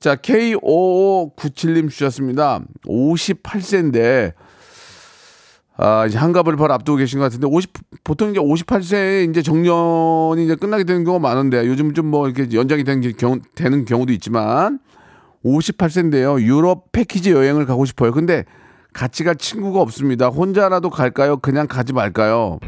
자, 0.00 0.14
K5597님 0.16 1.90
주셨습니다. 1.90 2.60
58세인데 2.86 4.32
아, 5.80 6.06
이제 6.06 6.18
한갑을 6.18 6.56
바로 6.56 6.74
앞두고 6.74 6.98
계신 6.98 7.20
것 7.20 7.26
같은데 7.26 7.46
50 7.46 7.72
보통 8.02 8.30
이제 8.30 8.40
58세에 8.40 9.30
이제 9.30 9.42
정년이 9.42 10.44
이제 10.44 10.56
끝나게 10.56 10.82
되는 10.84 11.04
경우가 11.04 11.22
많은데 11.28 11.66
요즘 11.66 11.94
좀 11.94 12.08
뭐 12.08 12.26
이렇게 12.28 12.50
연장이 12.56 12.82
되는 12.84 13.00
경우 13.16 13.38
되는 13.54 13.84
경우도 13.84 14.12
있지만 14.14 14.80
58세인데요. 15.44 16.40
유럽 16.40 16.90
패키지 16.90 17.30
여행을 17.32 17.66
가고 17.66 17.84
싶어요. 17.84 18.12
근데 18.12 18.44
같이 18.92 19.22
갈 19.24 19.36
친구가 19.36 19.80
없습니다. 19.80 20.28
혼자라도 20.28 20.90
갈까요? 20.90 21.36
그냥 21.36 21.66
가지 21.68 21.92
말까요? 21.92 22.58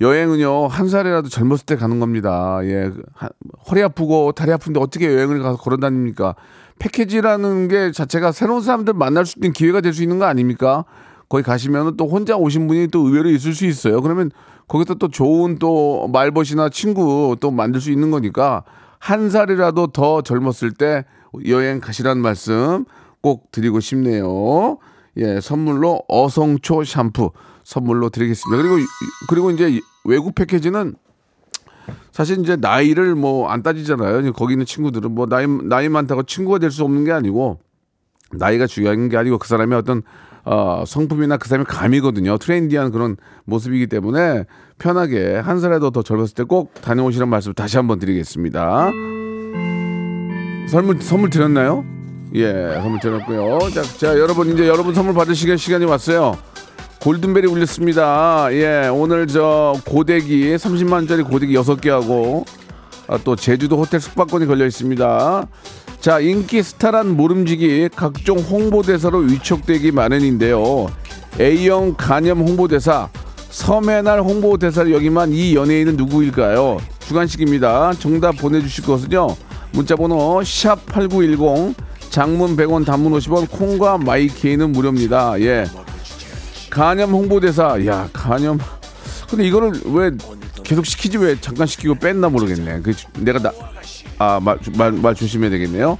여행은요 0.00 0.66
한 0.66 0.88
살이라도 0.88 1.28
젊었을 1.28 1.66
때 1.66 1.76
가는 1.76 2.00
겁니다. 2.00 2.58
예, 2.64 2.90
한- 3.14 3.30
허리 3.70 3.82
아프고 3.82 4.32
다리 4.32 4.52
아픈데 4.52 4.80
어떻게 4.80 5.06
여행을 5.06 5.40
가서 5.42 5.56
걸어 5.56 5.76
다닙니까? 5.76 6.34
패키지라는 6.78 7.68
게 7.68 7.92
자체가 7.92 8.32
새로운 8.32 8.60
사람들 8.62 8.94
만날 8.94 9.26
수 9.26 9.38
있는 9.38 9.52
기회가 9.52 9.80
될 9.80 9.92
수 9.92 10.02
있는 10.02 10.18
거 10.18 10.26
아닙니까? 10.26 10.84
거기 11.28 11.42
가시면은 11.42 11.96
또 11.96 12.06
혼자 12.06 12.36
오신 12.36 12.66
분이 12.66 12.88
또 12.88 13.06
의외로 13.06 13.30
있을 13.30 13.54
수 13.54 13.64
있어요. 13.64 14.00
그러면 14.02 14.30
거기서 14.68 14.94
또 14.94 15.08
좋은 15.08 15.58
또 15.58 16.08
말벗이나 16.08 16.68
친구 16.68 17.36
또 17.40 17.50
만들 17.50 17.80
수 17.80 17.90
있는 17.90 18.10
거니까 18.10 18.64
한 18.98 19.30
살이라도 19.30 19.88
더 19.88 20.22
젊었을 20.22 20.72
때 20.72 21.04
여행 21.46 21.80
가시라는 21.80 22.22
말씀 22.22 22.84
꼭 23.20 23.50
드리고 23.52 23.80
싶네요. 23.80 24.78
예, 25.16 25.40
선물로 25.40 26.02
어성초 26.08 26.84
샴푸 26.84 27.30
선물로 27.64 28.10
드리겠습니다. 28.10 28.62
그리고 28.62 28.76
그리고 29.28 29.50
이제 29.50 29.80
외국 30.04 30.34
패키지는 30.34 30.94
사실 32.14 32.38
이제 32.38 32.54
나이를 32.54 33.16
뭐 33.16 33.48
안 33.50 33.64
따지잖아요. 33.64 34.32
거기 34.34 34.54
있는 34.54 34.64
친구들은 34.66 35.10
뭐 35.10 35.26
나이 35.26 35.48
나이 35.48 35.88
많다고 35.88 36.22
친구가 36.22 36.58
될 36.60 36.70
수 36.70 36.84
없는 36.84 37.02
게 37.04 37.10
아니고 37.10 37.58
나이가 38.32 38.68
중요한 38.68 39.08
게 39.08 39.16
아니고 39.16 39.38
그 39.38 39.48
사람의 39.48 39.76
어떤 39.76 40.02
어, 40.44 40.84
성품이나 40.86 41.38
그 41.38 41.48
사람의 41.48 41.66
감이거든요. 41.66 42.38
트렌디한 42.38 42.92
그런 42.92 43.16
모습이기 43.46 43.88
때문에 43.88 44.44
편하게 44.78 45.34
한 45.38 45.58
살이라도 45.58 45.90
더 45.90 46.02
젊었을 46.02 46.34
때 46.36 46.44
꼭 46.44 46.72
다녀오시라는 46.82 47.28
말씀 47.28 47.52
다시 47.52 47.78
한번 47.78 47.98
드리겠습니다. 47.98 48.90
선물 50.68 51.00
선물 51.02 51.30
드렸나요? 51.30 51.84
예, 52.34 52.78
선물 52.80 53.00
드렸고요. 53.00 53.58
자, 53.74 53.82
자, 53.82 54.18
여러분 54.20 54.52
이제 54.52 54.68
여러분 54.68 54.94
선물 54.94 55.14
받으시는 55.14 55.56
시간이 55.56 55.84
왔어요. 55.84 56.36
골든벨이 57.04 57.46
울렸습니다. 57.46 58.48
예, 58.52 58.88
오늘 58.90 59.26
저 59.26 59.74
고데기 59.84 60.54
30만짜리 60.54 61.28
고데기 61.28 61.54
6개 61.54 61.90
하고 61.90 62.46
아, 63.06 63.18
또 63.22 63.36
제주도 63.36 63.76
호텔 63.76 64.00
숙박권이 64.00 64.46
걸려 64.46 64.64
있습니다. 64.64 65.46
자, 66.00 66.20
인기 66.20 66.62
스타란 66.62 67.14
모름지기 67.14 67.90
각종 67.94 68.38
홍보대사로 68.38 69.18
위촉되기 69.18 69.92
마련인데요. 69.92 70.86
A형 71.38 71.94
간염 71.94 72.40
홍보대사, 72.40 73.10
섬해날 73.50 74.22
홍보대사를 74.22 74.90
역임한 74.90 75.32
이 75.32 75.54
연예인은 75.54 75.98
누구일까요? 75.98 76.78
주간식입니다. 77.00 77.92
정답 77.98 78.38
보내주실 78.38 78.86
것은요. 78.86 79.26
문자번호 79.72 80.40
샵8910 80.40 81.74
장문 82.08 82.56
100원 82.56 82.86
단문 82.86 83.12
50원 83.12 83.50
콩과 83.50 83.98
마이케이는 83.98 84.72
무료입니다. 84.72 85.38
예. 85.40 85.66
간염 86.74 87.12
홍보대사. 87.12 87.86
야, 87.86 88.08
간염. 88.12 88.58
근데 89.30 89.46
이거를 89.46 89.72
왜 89.84 90.10
계속 90.64 90.84
시키지 90.84 91.18
왜 91.18 91.40
잠깐 91.40 91.68
시키고 91.68 91.94
뺐나 91.94 92.28
모르겠네. 92.28 92.80
그 92.82 92.92
내가 93.20 93.38
나 93.38 93.52
아, 94.18 94.40
말, 94.40 94.58
말, 94.76 94.90
말 94.90 95.14
조심해야 95.14 95.50
되겠네요. 95.50 95.96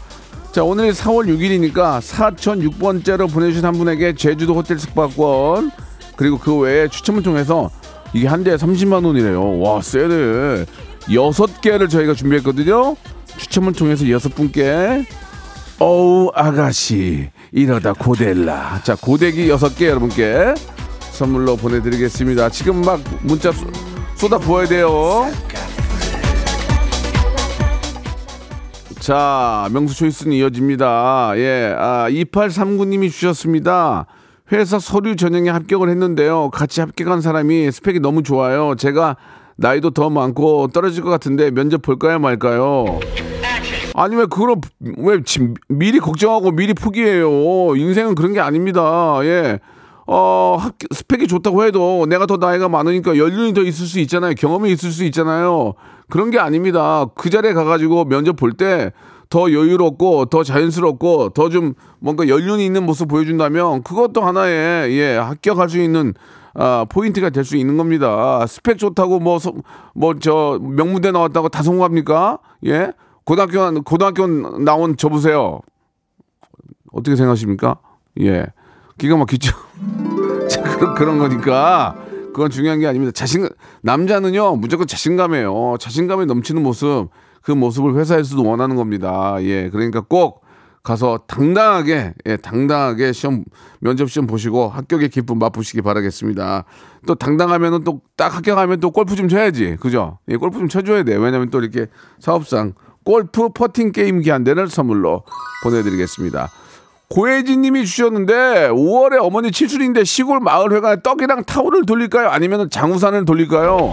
자, 0.50 0.64
오늘 0.64 0.92
4월 0.92 1.26
6일이니까 1.28 2.00
4006번째로 2.00 3.32
보내주신 3.32 3.64
한 3.64 3.74
분에게 3.74 4.14
제주도 4.14 4.54
호텔 4.54 4.78
숙박권 4.78 5.70
그리고 6.16 6.38
그 6.38 6.56
외에 6.56 6.88
추첨을 6.88 7.22
통해서 7.22 7.70
이게 8.12 8.26
한 8.26 8.42
대에 8.42 8.56
30만 8.56 9.04
원이래요. 9.06 9.60
와, 9.60 9.80
세네. 9.80 10.66
여섯 11.12 11.60
개를 11.60 11.88
저희가 11.88 12.14
준비했거든요. 12.14 12.96
추첨을 13.36 13.74
통해서 13.74 14.08
여섯 14.10 14.34
분께 14.34 15.06
어우 15.78 16.30
아가씨. 16.34 17.30
이러다 17.52 17.92
고델라. 17.94 18.80
자 18.84 18.96
고데기 19.00 19.48
여섯 19.48 19.76
개 19.76 19.88
여러분께 19.88 20.54
선물로 21.12 21.56
보내드리겠습니다. 21.56 22.48
지금 22.50 22.80
막 22.80 23.00
문자 23.22 23.52
쏟- 23.52 23.68
쏟아 24.16 24.38
부어야 24.38 24.66
돼요. 24.66 25.26
자 29.00 29.68
명수 29.72 29.96
초이스는 29.96 30.32
이어집니다. 30.36 31.32
예, 31.36 31.74
아, 31.78 32.06
2839님이 32.08 33.10
주셨습니다. 33.10 34.06
회사 34.52 34.78
서류 34.78 35.14
전형에 35.16 35.50
합격을 35.50 35.90
했는데요. 35.90 36.50
같이 36.50 36.80
합격한 36.80 37.20
사람이 37.20 37.70
스펙이 37.70 38.00
너무 38.00 38.22
좋아요. 38.22 38.74
제가 38.76 39.16
나이도 39.56 39.90
더 39.90 40.08
많고 40.10 40.68
떨어질 40.68 41.02
것 41.02 41.10
같은데 41.10 41.50
면접 41.50 41.82
볼까요 41.82 42.18
말까요 42.18 42.98
아니 43.94 44.16
왜 44.16 44.26
그걸 44.26 44.56
왜 44.98 45.22
지금 45.24 45.54
미리 45.68 46.00
걱정하고 46.00 46.50
미리 46.50 46.74
포기해요? 46.74 47.76
인생은 47.76 48.14
그런 48.14 48.32
게 48.32 48.40
아닙니다. 48.40 49.18
예. 49.22 49.60
어, 50.06 50.56
학, 50.60 50.74
스펙이 50.92 51.28
좋다고 51.28 51.64
해도 51.64 52.04
내가 52.08 52.26
더 52.26 52.36
나이가 52.36 52.68
많으니까 52.68 53.16
연륜이 53.16 53.54
더 53.54 53.62
있을 53.62 53.86
수 53.86 54.00
있잖아요. 54.00 54.34
경험이 54.34 54.72
있을 54.72 54.90
수 54.90 55.04
있잖아요. 55.04 55.74
그런 56.10 56.30
게 56.30 56.38
아닙니다. 56.38 57.06
그 57.14 57.30
자리에 57.30 57.52
가가지고 57.54 58.04
면접 58.06 58.36
볼 58.36 58.52
때 58.56 58.90
더 59.30 59.50
여유롭고 59.50 60.26
더 60.26 60.44
자연스럽고 60.44 61.30
더 61.30 61.48
좀 61.48 61.74
뭔가 61.98 62.28
연륜이 62.28 62.64
있는 62.66 62.84
모습 62.84 63.08
보여준다면 63.08 63.82
그것도 63.82 64.20
하나의 64.20 64.96
예 64.96 65.16
합격할 65.16 65.68
수 65.70 65.78
있는 65.80 66.14
아, 66.54 66.84
포인트가 66.88 67.30
될 67.30 67.42
수 67.44 67.56
있는 67.56 67.76
겁니다. 67.76 68.46
스펙 68.46 68.78
좋다고 68.78 69.18
뭐 69.20 69.38
뭐 69.94 70.14
저 70.20 70.58
명문대 70.60 71.10
나왔다고 71.10 71.48
다 71.48 71.62
성공합니까? 71.62 72.38
예? 72.66 72.92
고등학교 73.24 73.82
고등학교 73.82 74.26
나온 74.58 74.96
저 74.96 75.08
보세요. 75.08 75.60
어떻게 76.92 77.16
생각하십니까? 77.16 77.78
예. 78.20 78.46
기가 78.98 79.16
막히죠. 79.16 79.56
자, 80.48 80.62
그런 80.62 80.94
그런 80.94 81.18
거니까 81.18 81.96
그건 82.32 82.50
중요한 82.50 82.80
게 82.80 82.86
아닙니다. 82.86 83.12
자신 83.12 83.48
남자는요 83.82 84.56
무조건 84.56 84.86
자신감이에요. 84.86 85.76
자신감이 85.80 86.26
넘치는 86.26 86.62
모습 86.62 87.08
그 87.42 87.52
모습을 87.52 87.94
회사에서도 87.96 88.44
원하는 88.44 88.76
겁니다. 88.76 89.36
예. 89.40 89.68
그러니까 89.70 90.00
꼭 90.00 90.42
가서 90.82 91.20
당당하게 91.26 92.12
예, 92.26 92.36
당당하게 92.36 93.12
시험 93.12 93.44
면접 93.80 94.10
시험 94.10 94.26
보시고 94.26 94.68
합격의 94.68 95.08
기쁨 95.08 95.38
맛보시기 95.38 95.80
바라겠습니다. 95.80 96.64
또 97.06 97.14
당당하면은 97.14 97.84
또 97.84 98.00
딱 98.16 98.36
합격하면 98.36 98.78
또 98.80 98.90
골프 98.92 99.16
좀 99.16 99.28
쳐야지. 99.28 99.76
그죠? 99.80 100.18
예, 100.28 100.36
골프 100.36 100.58
좀 100.58 100.68
쳐줘야 100.68 101.02
돼. 101.02 101.16
왜냐면 101.16 101.50
또 101.50 101.58
이렇게 101.60 101.86
사업상 102.20 102.74
골프 103.04 103.48
퍼팅 103.50 103.92
게임기 103.92 104.30
한 104.30 104.44
대를 104.44 104.68
선물로 104.68 105.22
보내드리겠습니다. 105.62 106.50
고혜진 107.10 107.60
님이 107.60 107.84
주셨는데 107.84 108.70
5월에 108.70 109.18
어머니 109.20 109.52
칠순인데 109.52 110.04
시골 110.04 110.40
마을회관에 110.40 111.02
떡이랑 111.02 111.44
타올을 111.44 111.84
돌릴까요? 111.86 112.28
아니면 112.30 112.70
장우산을 112.70 113.24
돌릴까요? 113.24 113.92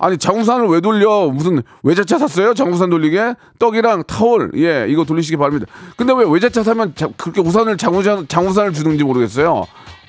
아니 0.00 0.18
장우산을 0.18 0.66
왜 0.66 0.80
돌려? 0.80 1.28
무슨 1.28 1.62
외제차 1.84 2.18
샀어요? 2.18 2.52
장우산 2.52 2.90
돌리게? 2.90 3.34
떡이랑 3.58 4.02
타올 4.06 4.50
예 4.56 4.84
이거 4.88 5.04
돌리시기 5.04 5.36
바랍니다. 5.36 5.66
근데 5.96 6.12
왜 6.12 6.24
외제차 6.28 6.62
사면 6.64 6.92
자- 6.96 7.08
그렇게 7.16 7.40
우산을 7.40 7.78
장우산 7.78 8.26
장우산을 8.28 8.72
주는지 8.74 9.04
모르겠어요. 9.04 9.64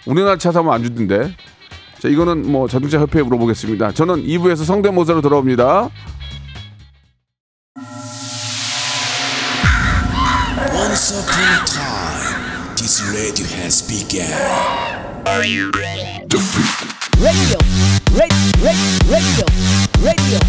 우리나라 0.08 0.38
차 0.38 0.52
사면 0.52 0.74
안 0.74 0.84
주던데. 0.84 1.34
자 2.00 2.10
이거는 2.10 2.52
뭐 2.52 2.68
자동차 2.68 3.00
협회에 3.00 3.22
물어보겠습니다. 3.24 3.92
저는 3.94 4.24
2부에서 4.26 4.66
성대모사로 4.66 5.22
돌아옵니다. 5.22 5.90
This 12.86 13.02
radio 13.02 13.48
has 13.48 13.82
begun. 13.82 14.30
radio, 15.26 15.72
radio, 17.18 17.58
radio, 18.62 18.86
radio, 19.10 19.46
radio. 20.06 20.40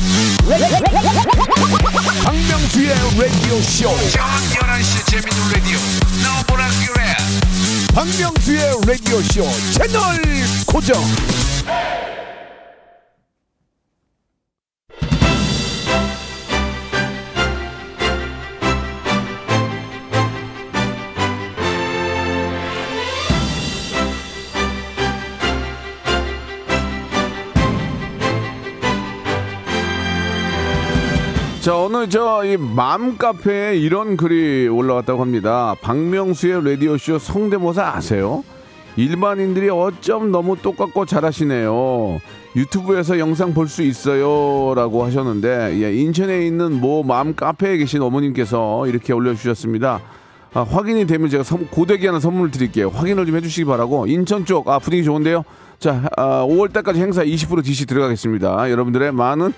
박명수의 2.25 2.93
라디오 3.17 3.57
쇼. 3.63 3.89
저녁 4.11 4.29
11시 4.53 5.07
재밌는 5.11 5.39
라디오 5.55 5.79
너보라 6.23 6.69
그래 6.85 7.17
박명수의 7.95 8.61
라디오 8.87 9.23
쇼 9.23 9.49
채널 9.73 10.21
고정. 10.67 11.03
자 31.67 31.75
오늘 31.75 32.09
저이 32.09 32.57
맘카페에 32.59 33.75
이런 33.77 34.17
글이 34.17 34.69
올라왔다고 34.69 35.21
합니다. 35.21 35.75
박명수의 35.83 36.65
라디오 36.65 36.97
쇼 36.97 37.19
성대모사 37.19 37.83
아세요? 37.97 38.45
일반인들이 38.95 39.69
어쩜 39.71 40.31
너무 40.31 40.57
똑같고 40.57 41.07
잘하시네요. 41.07 42.21
유튜브에서 42.55 43.19
영상 43.19 43.53
볼 43.53 43.67
수 43.67 43.83
있어요 43.83 44.75
라고 44.77 45.03
하셨는데 45.05 45.83
예, 45.83 45.93
인천에 45.93 46.47
있는 46.47 46.81
모 46.81 47.03
맘 47.03 47.35
카페에 47.35 47.79
계신 47.79 48.01
어머님께서 48.01 48.87
이렇게 48.87 49.13
올려주셨습니다. 49.13 50.01
아, 50.55 50.61
확인이 50.63 51.05
되면 51.09 51.29
제가 51.29 51.43
선- 51.43 51.67
고데기 51.67 52.07
하나 52.07 52.21
선물 52.21 52.53
드릴게요. 52.53 52.91
확인을 52.95 53.27
좀 53.27 53.35
해주시기 53.39 53.65
바라고 53.65 54.07
인천 54.07 54.45
쪽 54.45 54.69
아, 54.69 54.79
분위기 54.79 55.03
좋은데요. 55.03 55.43
자 55.81 56.09
아, 56.17 56.45
5월 56.45 56.73
달까지 56.73 57.01
행사 57.01 57.25
20% 57.25 57.65
DC 57.65 57.87
들어가겠습니다. 57.87 58.71
여러분들의 58.71 59.11
많은 59.11 59.53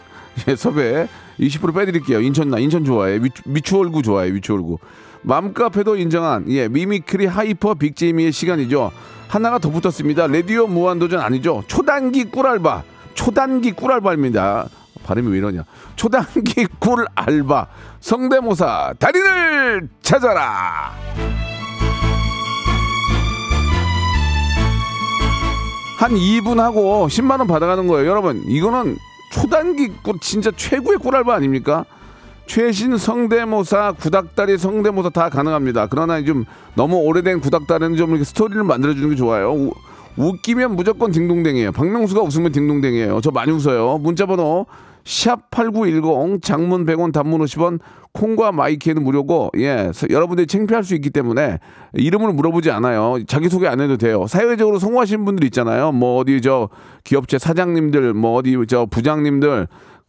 예, 0.49 0.57
섭외 0.57 1.09
20% 1.41 1.75
빼드릴게요. 1.75 2.21
인천 2.21 2.51
나 2.51 2.59
인천 2.59 2.85
좋아해. 2.85 3.19
미, 3.19 3.31
미추홀구 3.45 4.03
좋아해. 4.03 4.31
미추홀구. 4.31 4.79
맘카페도 5.23 5.97
인정한 5.97 6.45
예 6.49 6.69
mimicry 6.69 7.27
hyper 7.27 7.75
big 7.75 7.92
재미의 7.92 8.33
시간이죠. 8.33 8.93
하나가 9.29 9.59
더 9.59 9.71
붙었습니다. 9.71 10.27
라디오 10.29 10.67
무한도전 10.67 11.21
아니죠. 11.21 11.63
초단기 11.67 12.25
꿀알바. 12.25 12.83
초단기 13.15 13.73
꿀알바입니다. 13.73 14.69
발음이 15.05 15.31
왜 15.33 15.39
이러냐. 15.39 15.65
초단기 15.97 16.67
꿀알바. 16.79 17.67
성대모사 18.01 18.95
달인을 18.99 19.89
찾아라. 20.03 20.93
한 25.99 26.13
2분 26.13 26.59
하고 26.59 27.09
10만 27.09 27.41
원 27.41 27.49
받아가는 27.49 27.89
거예요. 27.89 28.09
여러분, 28.09 28.45
이거는 28.47 28.97
초단기 29.33 29.89
꿀 30.03 30.19
진짜 30.21 30.51
최고의 30.55 30.99
꿀알바 30.99 31.35
아닙니까? 31.35 31.85
최신 32.47 32.97
성대모사, 32.97 33.93
구닥다리 34.01 34.57
성대모사 34.57 35.11
다 35.11 35.29
가능합니다. 35.29 35.87
그러나 35.89 36.23
좀 36.25 36.47
너무 36.75 36.97
오래된 36.97 37.41
구닥다리는 37.41 37.97
좀 37.97 38.11
이렇게 38.11 38.25
스토리를 38.25 38.63
만들어주는 38.65 39.11
게 39.11 39.17
좋아요. 39.17 39.53
우- 39.53 39.75
웃기면 40.17 40.75
무조건 40.75 41.11
딩동댕이에요. 41.13 41.73
박명수가 41.73 42.23
웃으면 42.23 42.51
딩동댕이에요. 42.53 43.21
저 43.21 43.31
많이 43.31 43.53
웃어요. 43.53 43.99
문자번호 43.99 44.67
샵8910 45.09 46.43
장문 46.43 46.85
100원 46.85 47.13
단문 47.13 47.41
50원 47.41 47.81
콩과 48.13 48.53
마이키에는 48.53 49.03
무료고 49.03 49.51
예 49.57 49.91
서- 49.95 50.07
여러분들이 50.11 50.47
창피할 50.47 50.85
수 50.85 50.95
있기 50.95 51.11
때문에 51.11 51.59
이름을 51.95 52.33
물어보지 52.35 52.71
않아요. 52.71 53.19
자기소개 53.27 53.67
안 53.67 53.81
해도 53.81 53.97
돼요. 53.97 54.27
사회적으로 54.27 54.79
성공하신 54.79 55.25
분들 55.25 55.45
있잖아요. 55.47 55.93
뭐 55.93 56.19
어디 56.19 56.41
저 56.43 56.69
기업체 57.05 57.39
사장님들 57.39 58.13
뭐 58.15 58.35
어디 58.35 58.57
저 58.69 58.87
부장님들 58.87 59.63
어, 59.63 59.67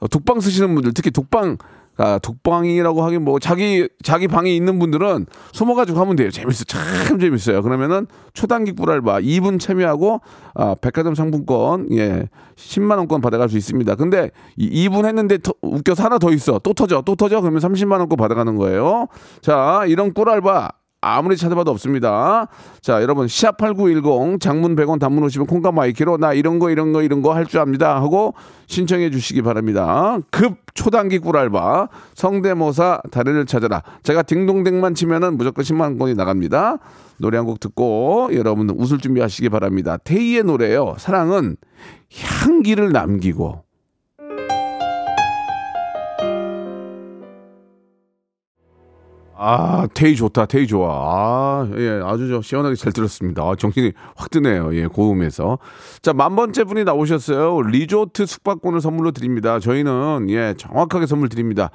독방 0.07 0.39
쓰시는 0.39 0.73
분들 0.75 0.93
특히 0.93 1.11
독방 1.11 1.57
아, 2.01 2.17
독방이라고 2.17 3.03
하긴 3.03 3.25
뭐 3.25 3.39
자기 3.39 3.89
자기 4.03 4.29
방에 4.29 4.49
있는 4.55 4.79
분들은 4.79 5.25
숨어 5.51 5.75
가지고 5.75 5.99
하면 5.99 6.15
돼요. 6.15 6.31
재밌어, 6.31 6.63
참 6.63 7.19
재밌어요. 7.19 7.61
그러면은 7.61 8.07
초단기 8.33 8.71
꿀알바 8.71 9.19
2분 9.19 9.59
참여하고 9.59 10.21
아, 10.55 10.75
백화점 10.79 11.13
상품권 11.13 11.87
예 11.91 12.29
10만 12.55 12.97
원권 12.99 13.19
받아 13.19 13.37
갈 13.37 13.49
수 13.49 13.57
있습니다. 13.57 13.95
근데 13.95 14.31
이 14.55 14.87
2분 14.87 15.05
했는데 15.05 15.39
더, 15.39 15.53
웃겨서 15.61 16.03
하나 16.03 16.19
더 16.19 16.31
있어, 16.31 16.59
또 16.59 16.73
터져, 16.73 17.01
또 17.01 17.15
터져 17.17 17.41
그러면 17.41 17.59
30만 17.59 17.99
원권 17.99 18.15
받아 18.15 18.33
가는 18.33 18.55
거예요. 18.55 19.07
자 19.41 19.83
이런 19.85 20.13
꿀알바 20.13 20.71
아무리 21.01 21.37
찾아봐도 21.37 21.71
없습니다. 21.71 22.47
자, 22.81 23.01
여러분 23.01 23.27
샵8910 23.27 24.41
장문 24.41 24.75
100원 24.75 24.99
단문 24.99 25.25
50원 25.27 25.47
콩과 25.47 25.71
my 25.71 25.90
K로 25.90 26.17
나 26.17 26.33
이런 26.33 26.59
거 26.59 26.69
이런 26.69 26.91
거 26.91 27.01
이런 27.01 27.21
거 27.21 27.33
할 27.33 27.45
줄 27.45 27.59
압니다 27.61 27.95
하고 27.95 28.33
신청해 28.67 29.09
주시기 29.09 29.41
바랍니다. 29.41 30.19
급 30.29 30.57
초단기 30.73 31.19
꿀알바 31.19 31.87
성대모사 32.15 33.01
달인을 33.11 33.45
찾아라. 33.45 33.81
제가 34.03 34.23
딩동댕만 34.23 34.93
치면은 34.95 35.37
무조건 35.37 35.63
10만 35.63 35.81
원권이 35.81 36.15
나갑니다. 36.15 36.77
노래 37.17 37.37
한 37.37 37.45
곡 37.45 37.59
듣고 37.59 38.29
여러분 38.33 38.69
웃을 38.69 38.97
준비 38.97 39.21
하시기 39.21 39.49
바랍니다. 39.49 39.97
테이의 40.03 40.43
노래요. 40.43 40.95
사랑은 40.97 41.55
향기를 42.13 42.91
남기고 42.91 43.63
아, 49.41 49.87
테이 49.93 50.17
좋다, 50.17 50.47
테이 50.47 50.67
좋아. 50.67 50.89
아, 50.91 51.69
예, 51.77 52.01
아주 52.03 52.27
저 52.27 52.41
시원하게 52.41 52.75
잘 52.75 52.91
들었습니다. 52.91 53.41
아, 53.41 53.55
정신이 53.55 53.93
확 54.17 54.29
드네요. 54.29 54.75
예, 54.75 54.85
고음에서. 54.85 55.59
자, 56.01 56.11
만 56.11 56.35
번째 56.35 56.65
분이 56.65 56.83
나오셨어요. 56.83 57.61
리조트 57.61 58.25
숙박권을 58.25 58.81
선물로 58.81 59.11
드립니다. 59.11 59.59
저희는, 59.59 60.25
예, 60.29 60.55
정확하게 60.57 61.05
선물 61.05 61.29
드립니다. 61.29 61.71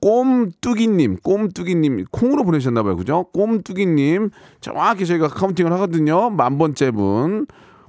꼼뚜기님, 0.00 1.16
꼼뚜기님, 1.24 2.04
콩으로 2.12 2.44
보내셨나봐요. 2.44 2.96
그죠? 2.96 3.24
꼼뚜기님, 3.32 4.30
정확히 4.60 5.04
저희가 5.04 5.26
counting을 5.26 5.72
하거든요. 5.72 6.30
만 6.30 6.56
번째 6.56 6.92
분. 6.92 7.46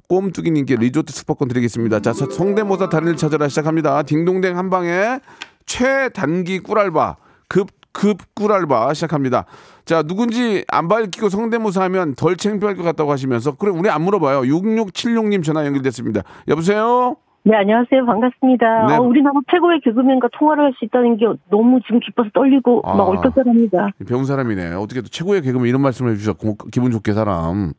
꼼뚜기님께 0.08 0.74
리조트 0.74 1.12
숙박권 1.12 1.46
드리겠습니다. 1.46 2.00
자, 2.00 2.12
성대모사 2.12 2.88
달인을 2.88 3.16
찾아라 3.16 3.46
시작합니다. 3.46 4.02
딩동댕 4.02 4.58
한 4.58 4.70
방에 4.70 5.20
최단기 5.66 6.58
꿀알바, 6.58 7.14
급, 7.46 7.68
급 7.92 8.18
꿀알바 8.34 8.94
시작합니다. 8.94 9.44
자, 9.84 10.02
누군지 10.02 10.64
안 10.68 10.88
밝히고 10.88 11.28
성대모사 11.28 11.82
하면 11.84 12.14
덜 12.14 12.36
창피할 12.36 12.76
것 12.76 12.82
같다고 12.82 13.10
하시면서, 13.10 13.56
그래, 13.56 13.70
우리 13.72 13.88
안 13.90 14.02
물어봐요. 14.02 14.42
6676님 14.42 15.42
전화 15.42 15.66
연결됐습니다. 15.66 16.22
여보세요? 16.48 17.16
네, 17.42 17.56
안녕하세요. 17.56 18.04
반갑습니다. 18.04 18.86
네. 18.86 18.96
어, 18.96 19.00
우리나라 19.00 19.34
최고의 19.50 19.80
개그맨과 19.82 20.28
통화를 20.38 20.64
할 20.64 20.72
수 20.78 20.84
있다는 20.84 21.16
게 21.16 21.26
너무 21.50 21.80
지금 21.86 21.98
기뻐서 22.00 22.28
떨리고 22.34 22.82
아. 22.84 22.94
막 22.94 23.08
얼떨떨합니다. 23.08 23.88
배운 24.06 24.24
사람이네. 24.26 24.74
어떻게 24.74 25.00
또 25.00 25.08
최고의 25.08 25.40
개그맨 25.42 25.66
이런 25.66 25.80
말씀을 25.80 26.12
해주셨고, 26.12 26.56
기분 26.70 26.90
좋게 26.90 27.12
사람. 27.14 27.72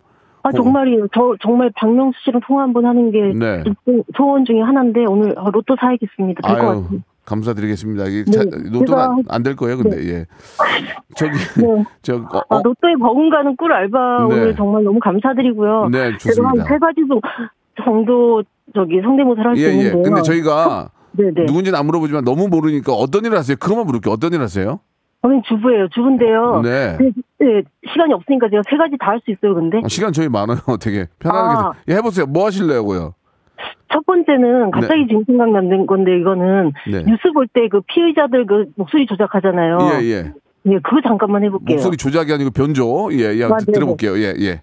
아, 0.43 0.51
정말이에요. 0.51 1.05
저 1.13 1.35
정말 1.43 1.71
박명수 1.75 2.17
씨랑 2.25 2.41
통화 2.47 2.63
한번 2.63 2.87
하는 2.87 3.11
게 3.11 3.31
네. 3.35 3.63
소- 3.85 4.03
소원 4.17 4.43
중에 4.43 4.59
하나인데 4.61 5.05
오늘 5.05 5.37
어, 5.37 5.51
로또 5.51 5.75
사야겠습니다. 5.79 6.41
될것 6.41 6.59
아유, 6.67 6.81
같아요. 6.81 6.99
감사드리겠습니다. 7.25 8.05
이게 8.05 8.23
네, 8.25 8.31
자, 8.31 8.43
제가- 8.43 8.71
로또는 8.73 9.23
안될 9.29 9.55
거예요, 9.55 9.77
근데, 9.77 9.97
예. 10.09 10.25
저기, 11.15 11.31
네. 11.59 11.83
저, 12.01 12.15
어, 12.17 12.41
아, 12.49 12.55
어, 12.55 12.61
로또에 12.63 12.95
버금가는 12.99 13.55
꿀 13.57 13.71
알바 13.73 14.17
네. 14.19 14.23
오늘 14.25 14.55
정말 14.55 14.83
너무 14.83 14.99
감사드리고요. 14.99 15.89
네, 15.91 15.97
제가 16.17 16.33
좋습니다. 16.35 16.49
한세 16.63 16.77
가지 16.79 17.01
도- 17.07 17.21
정도 17.83 18.43
저기 18.75 19.01
성대모사를 19.01 19.49
할 19.49 19.55
수 19.55 19.61
예, 19.61 19.67
예. 19.67 19.71
있는데요. 19.73 20.03
근데 20.03 20.21
저희가 20.21 20.89
네네. 21.13 21.43
누군지는 21.47 21.77
안 21.77 21.85
물어보지만 21.87 22.23
너무 22.23 22.47
모르니까 22.47 22.93
어떤 22.93 23.25
일을 23.25 23.37
하세요? 23.37 23.55
그것만 23.57 23.85
물을게요. 23.85 24.13
어떤 24.13 24.33
일 24.33 24.41
하세요? 24.41 24.79
저는 25.21 25.41
주부예요. 25.47 25.87
주부인데요. 25.89 26.61
네. 26.63 26.97
네, 26.97 27.11
네, 27.39 27.61
시간이 27.91 28.11
없으니까 28.13 28.49
제가 28.49 28.61
세 28.69 28.75
가지 28.77 28.97
다 28.99 29.11
할 29.11 29.19
수 29.23 29.29
있어요. 29.31 29.53
근데 29.53 29.77
어, 29.83 29.87
시간 29.87 30.11
저희 30.13 30.27
많아요. 30.29 30.57
되게 30.81 31.07
편안하게. 31.19 31.59
아. 31.61 31.73
예, 31.89 31.93
해보세요. 31.95 32.25
뭐 32.25 32.45
하실래요고요? 32.47 33.13
첫 33.91 34.05
번째는 34.05 34.71
갑자기 34.71 35.07
지금 35.07 35.23
생각나는 35.25 35.85
건데 35.85 36.17
이거는 36.17 36.71
네. 36.91 37.03
뉴스 37.05 37.31
볼 37.33 37.47
때 37.53 37.67
그 37.69 37.81
피의자들 37.87 38.45
그 38.45 38.65
목소리 38.75 39.05
조작하잖아요. 39.05 39.77
예, 40.01 40.05
예. 40.05 40.31
예, 40.67 40.79
그거 40.79 41.01
잠깐만 41.03 41.43
해볼게요. 41.43 41.75
목소리 41.77 41.97
조작이 41.97 42.31
아니고 42.33 42.51
변조. 42.51 43.09
예, 43.13 43.33
예. 43.35 43.47
맞아요. 43.47 43.65
들어볼게요. 43.73 44.17
예, 44.17 44.33
예. 44.39 44.61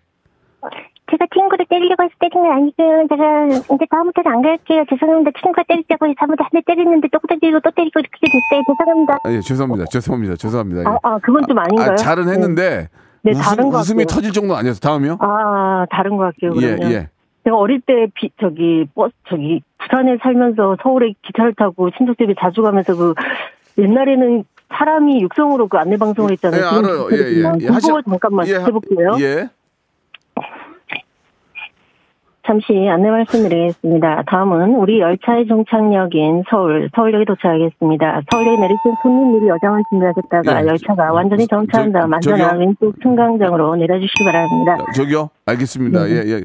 제가 1.11 1.25
친구를 1.33 1.65
때리려고 1.71 2.03
해서 2.05 2.13
때린 2.21 2.43
건 2.43 2.53
아니고요. 2.53 3.07
제가 3.09 3.47
이제 3.75 3.87
다음부터는 3.91 4.31
안 4.31 4.43
그럴게요. 4.43 4.85
죄송합니다. 4.91 5.31
친구가 5.41 5.63
때리자고 5.67 6.05
해서 6.07 6.15
한번 6.19 6.37
한대 6.41 6.61
때리는데 6.67 7.09
또 7.11 7.19
때리고 7.41 7.61
또 7.61 7.71
때리고 7.71 8.01
이렇게 8.01 8.19
됐어요. 8.21 8.63
죄송합니다. 8.69 9.19
아, 9.25 9.33
예, 9.33 9.41
죄송합니다. 9.41 9.85
죄송합니다. 9.91 10.37
죄송합니다. 10.37 10.81
예. 10.83 10.85
아, 10.87 10.99
아 11.03 11.19
그건 11.23 11.43
좀 11.49 11.59
아닌가요? 11.59 11.93
아, 11.93 11.95
잘은 11.97 12.29
했는데 12.29 12.89
네, 13.23 13.31
웃음, 13.33 13.43
다른 13.43 13.71
것 13.71 13.79
웃음이 13.81 14.05
같아요. 14.05 14.15
터질 14.17 14.33
정도는 14.33 14.61
아니었어. 14.61 14.81
다음이요? 14.81 15.17
아, 15.21 15.87
다른 15.91 16.17
것 16.19 16.25
같아요. 16.25 16.53
예, 16.61 16.77
그러면. 16.77 16.93
예. 16.93 17.09
제가 17.49 17.57
어릴 17.57 17.81
때 17.81 18.07
비, 18.15 18.31
저기 18.39 18.87
버스 18.95 19.15
저기 19.31 19.63
부산에 19.79 20.19
살면서 20.23 20.77
서울에 20.83 21.15
기차를 21.23 21.55
타고 21.55 21.91
친척 21.97 22.19
집에 22.19 22.35
자주 22.39 22.61
가면서 22.61 22.95
그 22.95 23.15
옛날에는 23.79 24.45
사람이 24.69 25.23
육성으로 25.23 25.69
그 25.69 25.79
안내 25.79 25.97
방송을 25.97 26.33
했잖아요. 26.33 26.61
예, 26.63 26.69
지금 26.69 26.85
알아요. 26.85 27.09
예, 27.13 27.17
예. 27.17 27.39
예, 27.39 27.67
그거 27.69 27.75
하시- 27.75 28.05
잠깐만 28.07 28.47
예, 28.49 28.55
하- 28.57 28.67
해볼게요. 28.67 29.17
예. 29.21 29.49
잠시 32.49 32.73
안내 32.89 33.11
말씀드리겠습니다. 33.11 34.23
다음은 34.27 34.77
우리 34.77 35.01
열차의 35.01 35.47
종착역인 35.49 36.45
서울, 36.49 36.89
서울역에 36.97 37.27
도착하겠습니다. 37.27 38.23
서울역에 38.33 38.57
내리신 38.57 38.95
손님 39.03 39.33
미리 39.35 39.49
여정을 39.49 39.83
준비하셨다가 39.91 40.63
예. 40.63 40.67
열차가 40.67 41.13
완전히 41.13 41.47
정차한 41.47 41.93
저- 41.93 41.99
다음 41.99 42.15
안전한? 42.15 42.59
왼쪽 42.59 42.95
승강장으로 43.03 43.77
내려주시기 43.77 44.25
바랍니다. 44.25 44.77
어, 44.81 44.93
저기요? 44.95 45.29
알겠습니다. 45.45 46.05
네. 46.05 46.11
예, 46.11 46.31
예. 46.37 46.41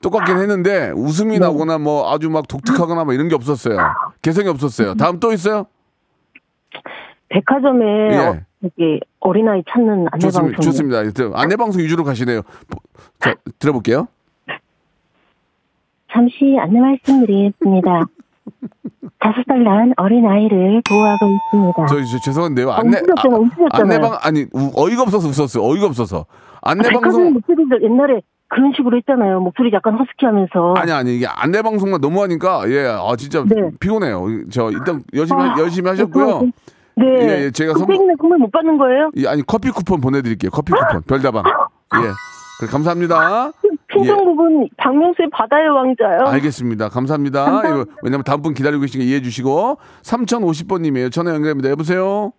똑같긴 0.00 0.38
했는데 0.38 0.92
웃음이 0.96 1.38
나거나 1.38 1.76
뭐 1.76 2.10
아주 2.10 2.30
막 2.30 2.48
독특하거나 2.48 3.04
뭐 3.04 3.12
이런 3.12 3.28
게 3.28 3.34
없었어요. 3.34 3.76
개성이 4.22 4.48
없었어요. 4.48 4.94
다음 4.94 5.20
또 5.20 5.30
있어요? 5.30 5.66
백화점에 7.28 7.84
예. 8.12 8.16
어, 8.16 8.36
여기 8.64 9.00
어린아이 9.20 9.62
찾는 9.70 10.06
안내 10.10 10.18
좋습니다. 10.20 10.56
방송. 10.56 10.62
좋습니다. 10.62 11.38
안내 11.38 11.56
방송 11.56 11.82
위주로 11.82 12.02
가시네요. 12.02 12.40
보- 12.42 12.80
자, 13.18 13.34
들어볼게요. 13.58 14.08
잠시 16.14 16.56
안내 16.60 16.80
말씀드리겠습니다. 16.80 18.02
다섯 19.18 19.42
살 19.48 19.64
난 19.64 19.92
어린 19.96 20.26
아이를 20.26 20.82
보호하고 20.88 21.26
있습니다. 21.26 21.86
저, 21.86 21.96
저 21.96 22.18
죄송한데요. 22.24 22.70
안내 22.72 22.98
웃으셨잖아요. 22.98 23.68
안내방 23.72 24.18
아니 24.22 24.46
우- 24.52 24.70
어이가 24.76 25.02
없어서 25.02 25.28
웃었어요. 25.28 25.64
어이가 25.64 25.86
없어서. 25.86 26.26
안내 26.62 26.88
방송 26.90 27.32
목소리들 27.32 27.82
옛날에 27.82 28.20
그런 28.48 28.72
식으로 28.76 28.96
했잖아요. 28.98 29.40
목소리 29.40 29.70
약간 29.72 29.94
허스키하면서. 29.98 30.74
아니 30.76 30.92
아니 30.92 31.16
이게 31.16 31.26
안내 31.26 31.62
방송만 31.62 32.00
너무 32.00 32.22
하니까 32.22 32.64
예, 32.68 32.86
아 32.86 33.16
진짜 33.16 33.42
네. 33.48 33.70
피곤해요. 33.80 34.26
저 34.50 34.70
일단 34.70 35.02
열심히 35.14 35.42
아, 35.42 35.54
열심히 35.58 35.88
하셨고요. 35.88 36.40
네. 36.96 37.04
예, 37.06 37.44
예, 37.46 37.50
제가 37.50 37.72
선생님은 37.74 38.16
선물 38.20 38.38
못 38.38 38.52
받는 38.52 38.78
거예요? 38.78 39.10
이 39.16 39.26
아니 39.26 39.42
커피 39.44 39.70
쿠폰 39.70 40.00
보내드릴게요. 40.00 40.50
커피 40.50 40.72
쿠폰 40.72 41.02
별다방. 41.02 41.42
예, 41.46 41.98
그래, 42.60 42.70
감사합니다. 42.70 43.50
친정 43.94 44.24
부분 44.24 44.68
박명수의 44.76 45.28
바다의 45.30 45.68
왕자요. 45.68 46.26
알겠습니다. 46.26 46.88
감사합니다. 46.88 47.62
이거 47.66 47.84
왜냐면 48.02 48.24
다음 48.24 48.42
분 48.42 48.54
기다리고 48.54 48.80
계시니까 48.82 49.06
이해해 49.06 49.22
주시고 49.22 49.78
3050번님이에요. 50.02 51.10
전화 51.12 51.32
연결합니다. 51.34 51.70
여보세요. 51.70 52.32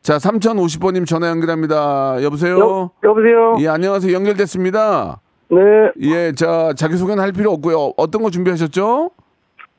자, 0.00 0.16
3050번님 0.16 1.06
전화 1.06 1.28
연결합니다. 1.28 2.22
여보세요. 2.22 2.90
여보세요. 3.04 3.56
예, 3.60 3.68
안녕하세요. 3.68 4.12
연결됐습니다. 4.14 5.20
네. 5.50 5.58
예, 6.02 6.32
자 6.32 6.72
자기 6.76 6.96
소개는 6.96 7.22
할 7.22 7.32
필요 7.32 7.50
없고요. 7.52 7.92
어떤 7.96 8.22
거 8.22 8.30
준비하셨죠? 8.30 9.10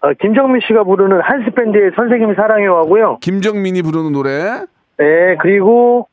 아, 0.01 0.13
김정민 0.19 0.61
씨가 0.67 0.83
부르는 0.83 1.19
한스 1.21 1.51
밴드의 1.51 1.91
선생님 1.95 2.33
사랑해요 2.35 2.75
하고요. 2.77 3.17
김정민이 3.21 3.81
부르는 3.81 4.11
노래. 4.13 4.63
네, 4.97 5.35
그리고 5.41 6.07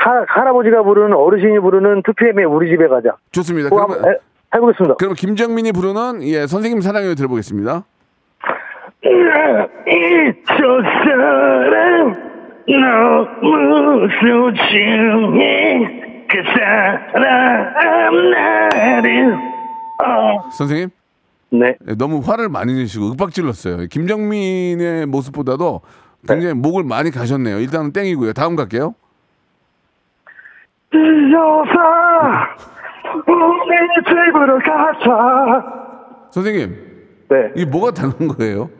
하, 0.00 0.24
할아버지가 0.28 0.82
부르는 0.82 1.12
어르신이 1.14 1.58
부르는 1.60 2.02
2PM의 2.02 2.50
우리 2.50 2.70
집에 2.70 2.88
가자. 2.88 3.16
좋습니다. 3.32 3.68
그거 3.68 3.76
그러면 3.86 3.96
한번 3.98 4.12
해- 4.12 4.18
해보겠습니다. 4.54 4.94
그럼 4.96 5.14
김정민이 5.14 5.72
부르는 5.72 6.22
예 6.22 6.46
선생님 6.46 6.80
사랑해요 6.80 7.14
들어보겠습니다. 7.14 7.84
저 10.46 10.54
사람 11.04 12.14
너무 13.42 14.08
소중해 14.20 16.00
그 16.28 16.42
사람 16.54 18.30
나를 18.30 19.34
어. 20.04 20.48
선생님? 20.52 20.88
네. 21.52 21.74
예, 21.88 21.94
너무 21.96 22.20
화를 22.24 22.48
많이 22.48 22.72
내시고 22.74 23.10
윽박 23.10 23.32
질렀어요. 23.32 23.86
김정민의 23.90 25.06
모습보다도 25.06 25.80
굉장히 26.28 26.54
목을 26.54 26.84
많이 26.84 27.10
가셨네요. 27.10 27.58
일단은 27.58 27.92
땡이고요. 27.92 28.32
다음 28.34 28.54
갈게요. 28.56 28.94
여사 30.92 32.48
우리 33.26 33.76
집으로 34.06 34.58
가자 34.58 35.64
선생님, 36.30 36.76
네. 37.28 37.52
이게 37.56 37.64
뭐가 37.70 37.90
다른 37.92 38.28
거예요? 38.28 38.70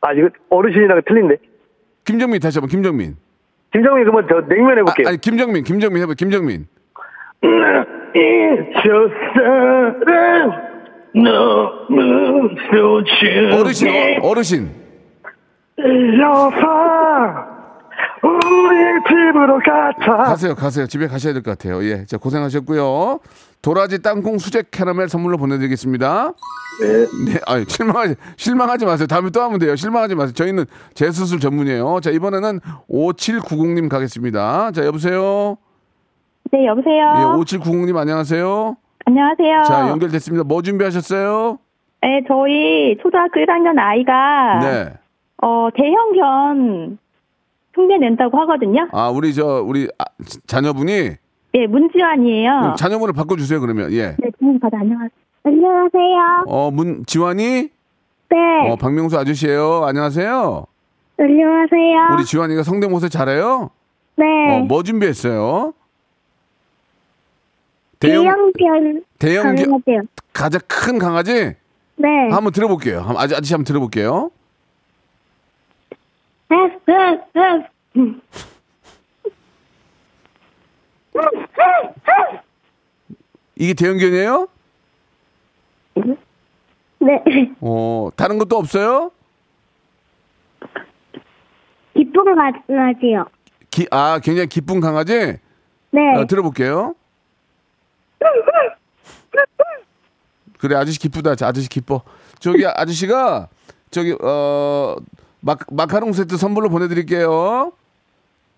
아 0.00 0.12
이거 0.12 0.28
어르신이랑 0.50 1.02
틀린데 1.06 1.36
김정민 2.04 2.40
다시 2.40 2.58
한번 2.58 2.68
김정민. 2.70 3.16
김정민 3.72 4.04
그러면 4.04 4.26
저 4.30 4.40
냉면 4.48 4.78
해볼게요 4.78 5.06
아, 5.06 5.10
아니 5.10 5.18
김정민, 5.20 5.64
김정민 5.64 6.02
해봐. 6.02 6.14
김정민. 6.14 6.66
저 7.42 9.10
사람 9.34 10.50
너무 11.14 12.48
소중해 12.70 13.58
어르신, 13.60 13.88
어, 14.22 14.28
어르신. 14.28 14.70
여사 16.18 17.57
우리 18.22 18.78
집으로 19.08 19.58
가자 19.58 20.24
가세요, 20.24 20.54
가세요. 20.54 20.86
집에 20.86 21.06
가셔야 21.06 21.32
될 21.32 21.42
것 21.42 21.56
같아요. 21.56 21.82
예, 21.84 22.04
자 22.06 22.18
고생하셨고요. 22.18 23.20
도라지 23.62 24.02
땅콩 24.02 24.38
수제 24.38 24.64
캐러멜 24.70 25.08
선물로 25.08 25.36
보내드리겠습니다. 25.38 26.32
네. 26.80 27.32
네, 27.32 27.40
아니 27.46 27.64
실망하지 27.66 28.14
실망하지 28.36 28.86
마세요. 28.86 29.06
다음에 29.06 29.30
또 29.30 29.42
하면 29.42 29.58
돼요. 29.58 29.74
실망하지 29.76 30.14
마세요. 30.14 30.32
저희는 30.32 30.64
재수술 30.94 31.40
전문이에요. 31.40 32.00
자 32.00 32.10
이번에는 32.10 32.60
5790님 32.90 33.88
가겠습니다. 33.88 34.70
자 34.72 34.84
여보세요. 34.84 35.56
네, 36.52 36.66
여보세요. 36.66 36.94
예, 36.94 37.22
5790님 37.58 37.96
안녕하세요. 37.96 38.76
안녕하세요. 39.06 39.62
자 39.64 39.88
연결됐습니다. 39.88 40.44
뭐 40.44 40.62
준비하셨어요? 40.62 41.58
네, 42.02 42.22
저희 42.28 42.96
초등학교 43.02 43.40
1학년 43.40 43.76
아이가 43.78 44.58
네. 44.60 44.92
어, 45.42 45.68
대형견 45.74 46.98
흉내 47.78 47.96
낸다고 47.98 48.36
하거든요. 48.40 48.88
아 48.92 49.08
우리 49.08 49.32
저 49.32 49.62
우리 49.64 49.88
아, 49.98 50.04
자녀분이 50.46 51.10
네, 51.52 51.66
문지환이에요. 51.66 52.74
자녀분을 52.76 53.14
바꿔 53.14 53.36
주세요 53.36 53.60
그러면 53.60 53.92
예. 53.92 54.16
네, 54.18 54.30
주문 54.38 54.58
받아 54.58 54.78
안녕하세요. 54.80 55.08
안녕하세요. 55.44 56.44
어 56.46 56.70
문 56.70 57.04
지환이 57.06 57.68
네, 58.30 58.36
어 58.70 58.76
박명수 58.76 59.16
아저씨예요. 59.18 59.84
안녕하세요. 59.86 60.66
안녕하세요. 61.18 62.08
우리 62.14 62.24
지환이가 62.24 62.62
성대모사 62.64 63.08
잘해요. 63.08 63.70
네, 64.16 64.24
어, 64.56 64.60
뭐 64.64 64.82
준비했어요? 64.82 65.72
대형 68.00 68.52
대형 69.18 69.54
개- 69.56 69.64
강아지요. 69.64 70.02
가장 70.32 70.60
큰 70.68 70.98
강아지 70.98 71.54
네. 71.96 72.08
한번 72.30 72.52
들어볼게요. 72.52 72.98
한번 73.00 73.16
아저 73.16 73.34
아저씨 73.36 73.54
한번 73.54 73.64
들어볼게요. 73.64 74.30
이게 83.56 83.74
대형견이에요? 83.74 84.48
네, 87.00 87.22
어 87.60 88.08
다른 88.16 88.38
것도 88.38 88.56
없어요? 88.56 89.10
기쁜 91.94 92.24
강아지요. 92.24 93.26
기, 93.70 93.86
아 93.90 94.20
굉장히 94.22 94.48
기쁜 94.48 94.80
강아지. 94.80 95.38
네. 95.90 96.16
어, 96.16 96.26
들어볼게요. 96.26 96.94
그래 100.58 100.76
아저씨 100.76 100.98
기쁘다. 100.98 101.34
자, 101.34 101.48
아저씨 101.48 101.68
기뻐. 101.68 102.02
저기 102.40 102.66
아저씨가 102.66 103.48
저기 103.90 104.16
어 104.20 104.96
마, 105.40 105.56
마카롱 105.70 106.12
세트 106.12 106.36
선물로 106.36 106.68
보내드릴게요. 106.68 107.72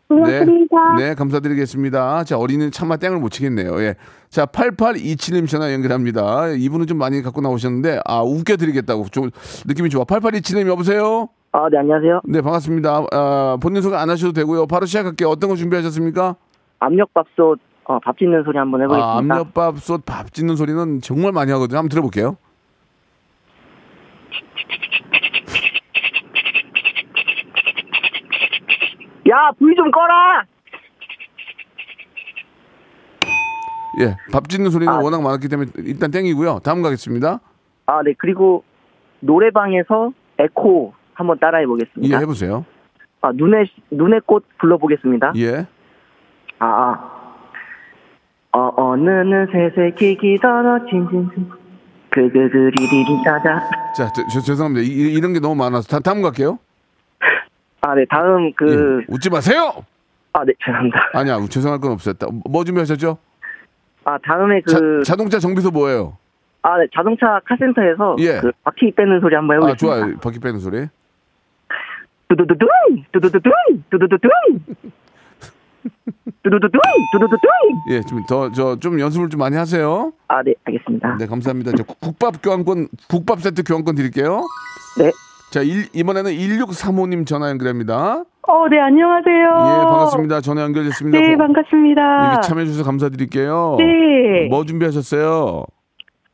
고맙습니다. 0.09 0.95
네, 0.97 1.09
네, 1.11 1.15
감사드리겠습니다. 1.15 2.25
자, 2.25 2.37
어린이는 2.37 2.73
차마 2.73 2.97
땡을 2.97 3.19
못 3.19 3.29
치겠네요. 3.29 3.81
예. 3.83 3.95
자, 4.29 4.45
8827님 4.47 5.49
전화 5.49 5.73
연결합니다. 5.73 6.49
이분은 6.49 6.87
좀 6.89 6.99
많이 6.99 7.23
갖고 7.23 7.41
나오셨는데, 7.41 8.01
아, 8.05 8.21
웃겨드리겠다고. 8.23 9.07
좀 9.13 9.31
느낌이 9.67 9.89
좋아. 9.89 10.05
8827님 10.05 10.67
여보세요? 10.67 11.29
아 11.53 11.69
네 11.69 11.79
안녕하세요 11.79 12.21
네, 12.27 12.41
반갑습니다. 12.43 13.07
아, 13.13 13.57
본인 13.61 13.83
소개 13.83 13.97
안 13.97 14.09
하셔도 14.11 14.33
되고요. 14.33 14.67
바로 14.67 14.87
시작할게요. 14.87 15.29
어떤 15.29 15.51
거 15.51 15.57
준비하셨습니까? 15.57 16.37
압력밥솥 16.79 17.59
어, 17.85 17.99
밥 18.05 18.17
짓는 18.19 18.45
소리 18.45 18.57
한번 18.57 18.83
아, 18.93 19.19
압력밥솥 19.19 20.05
밥 20.07 20.33
짓는 20.33 20.55
소리는 20.55 21.01
정말 21.01 21.33
많이 21.33 21.51
하거든요. 21.53 21.79
한번 21.79 21.89
들어볼게요. 21.89 22.37
야 29.31 29.53
불 29.59 29.75
좀 29.77 29.91
꺼라 29.91 30.45
예, 34.01 34.17
밥 34.33 34.49
짓는 34.49 34.71
소리는 34.71 34.93
아. 34.93 34.99
워낙 34.99 35.21
많았기 35.23 35.49
때문에 35.49 35.71
일단 35.79 36.11
땡이고요. 36.11 36.61
다음 36.63 36.81
가겠습니다. 36.83 37.41
아 37.87 38.03
네 38.03 38.15
그리고 38.19 38.63
노래방에서 39.21 40.13
에코 40.39 40.95
한번 41.15 41.39
따라해 41.39 41.63
예, 41.65 41.67
보겠습니다 41.67 42.19
해보세요. 42.19 42.65
아 43.21 43.33
눈의 43.33 43.67
눈의 43.91 44.21
꽃 44.25 44.45
불러보겠습니다 44.59 45.33
예. 45.37 45.67
아, 46.59 46.67
아. 46.67 47.21
어, 48.53 48.73
어느느 48.77 49.47
새새끼기 49.53 50.39
떨어진 50.41 51.07
진진 51.11 51.51
그그그리리리 52.11 53.23
따다 53.25 53.61
자, 53.95 54.09
저, 54.13 54.27
저, 54.33 54.41
죄송합니다. 54.41 54.83
이, 54.85 55.13
이런 55.13 55.33
게 55.33 55.41
너무 55.41 55.55
많아서 55.57 55.87
다, 55.89 56.01
다음 56.01 56.23
갈게요. 56.23 56.59
아 57.91 57.95
네 57.95 58.05
다음 58.09 58.53
그 58.55 59.03
예, 59.09 59.13
웃지 59.13 59.29
마세요! 59.31 59.73
아 60.33 60.45
네 60.45 60.53
죄송합니다 60.65 61.11
아니야, 61.15 61.39
죄송할 61.49 61.81
건 61.81 61.93
없었다. 61.93 62.29
뭐 62.49 62.63
준비하셨죠? 62.65 63.19
아 64.05 64.17
다음에 64.25 64.61
그 64.65 65.03
자, 65.05 65.17
동차 65.17 65.39
정비소 65.41 65.71
뭐예요? 65.73 66.17
아, 66.63 66.77
네, 66.79 66.87
자동차 66.95 67.41
카센터에서 67.47 68.17
예. 68.21 68.39
그 68.41 68.53
바퀴 68.63 68.93
빼는 68.95 69.21
소리 69.21 69.35
한번 69.35 69.57
아, 69.57 69.67
해보겠습니다. 69.67 70.01
좋아요. 70.07 70.17
바퀴 70.19 70.39
빼는 70.39 70.59
소리. 70.61 70.87
두두두둥, 72.29 72.69
두두두둥, 73.13 73.51
두두두둥, 73.91 74.31
두두두둥, 76.43 76.81
두두두둥. 77.13 77.51
예, 77.91 78.01
좀 78.03 78.25
더, 78.29 78.53
저, 78.53 78.77
좀 78.79 79.01
연습을 79.01 79.29
좀 79.31 79.39
많이 79.41 79.57
하세요. 79.57 80.13
아, 80.29 80.43
네, 80.43 80.55
알겠습니다. 80.65 81.17
네, 81.19 81.27
감사합니다. 81.27 81.73
저 81.77 81.83
국밥 81.83 82.43
교환권, 82.43 82.89
국밥 83.09 83.41
세트 83.41 83.63
교환권 83.65 83.95
드릴게요. 83.97 84.43
네. 84.99 85.11
자, 85.51 85.63
일, 85.63 85.87
이번에는 85.95 86.31
1635님 86.33 87.27
전화 87.27 87.49
연결합니다. 87.51 88.23
어, 88.43 88.69
네, 88.69 88.79
안녕하세요. 88.79 89.35
예, 89.45 89.85
반갑습니다. 89.85 90.41
전화 90.43 90.63
연결됐습니다. 90.63 91.19
네, 91.19 91.33
고- 91.33 91.39
반갑습니다. 91.39 92.27
이렇게 92.33 92.49
참여해주셔서 92.49 92.85
감사드릴게요. 92.85 93.77
네. 93.79 94.47
뭐 94.49 94.65
준비하셨어요? 94.65 95.65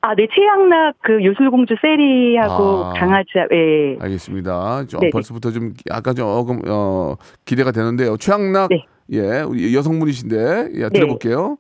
아, 0.02 0.14
네, 0.14 0.26
최양락 0.34 0.96
그 1.02 1.24
요술공주 1.24 1.76
세리하고 1.80 2.84
아. 2.84 2.92
강아지, 2.92 3.28
예. 3.52 3.96
알겠습니다. 4.00 4.84
좀 4.86 5.00
네네. 5.00 5.10
벌써부터 5.10 5.50
좀 5.50 5.72
아까 5.90 6.12
좀 6.12 6.28
어금 6.28 6.60
어 6.68 7.14
기대가 7.44 7.72
되는데요. 7.72 8.16
최양락 8.18 8.68
네. 8.70 8.84
예 9.12 9.42
여성분이신데 9.74 10.68
예, 10.74 10.88
들어볼게요. 10.90 11.56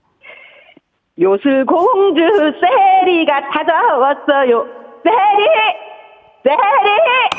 요술공주 1.18 2.20
세리가 2.60 3.40
찾아왔어요. 3.52 4.66
세리! 5.02 5.85
세리! 6.54 7.30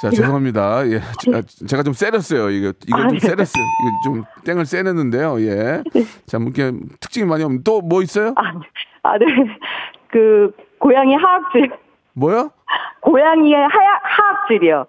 자 0.00 0.10
죄송합니다. 0.10 0.86
예 0.88 1.00
제- 1.20 1.30
아, 1.36 1.42
제가 1.68 1.82
좀 1.84 1.92
세렸어요. 1.94 2.50
이거 2.50 2.72
이거 2.86 2.96
아, 2.98 3.02
좀 3.08 3.18
네. 3.18 3.20
세렸어요. 3.20 3.62
이거 3.62 3.90
좀 4.04 4.24
땡을 4.44 4.66
세냈는데요. 4.66 5.40
예. 5.42 5.82
자 6.26 6.38
이렇게 6.38 6.72
특징이 7.00 7.26
많이 7.26 7.44
없는 7.44 7.62
또 7.62 7.80
뭐 7.80 8.02
있어요? 8.02 8.34
아, 8.36 8.42
아, 9.04 9.18
네. 9.18 9.26
그, 10.10 10.50
고양이 10.78 11.14
하악질. 11.14 11.70
뭐요? 12.14 12.50
고양이의 13.00 13.54
하약, 13.54 14.00
하악질이요. 14.02 14.86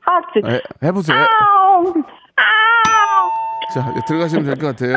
하악질. 0.00 0.50
해, 0.50 0.60
해보세요. 0.84 1.18
아우! 1.18 1.84
아우! 2.36 3.28
자 3.74 3.92
예, 3.96 4.00
들어가시면 4.06 4.44
될 4.44 4.54
것 4.56 4.66
같아요. 4.68 4.96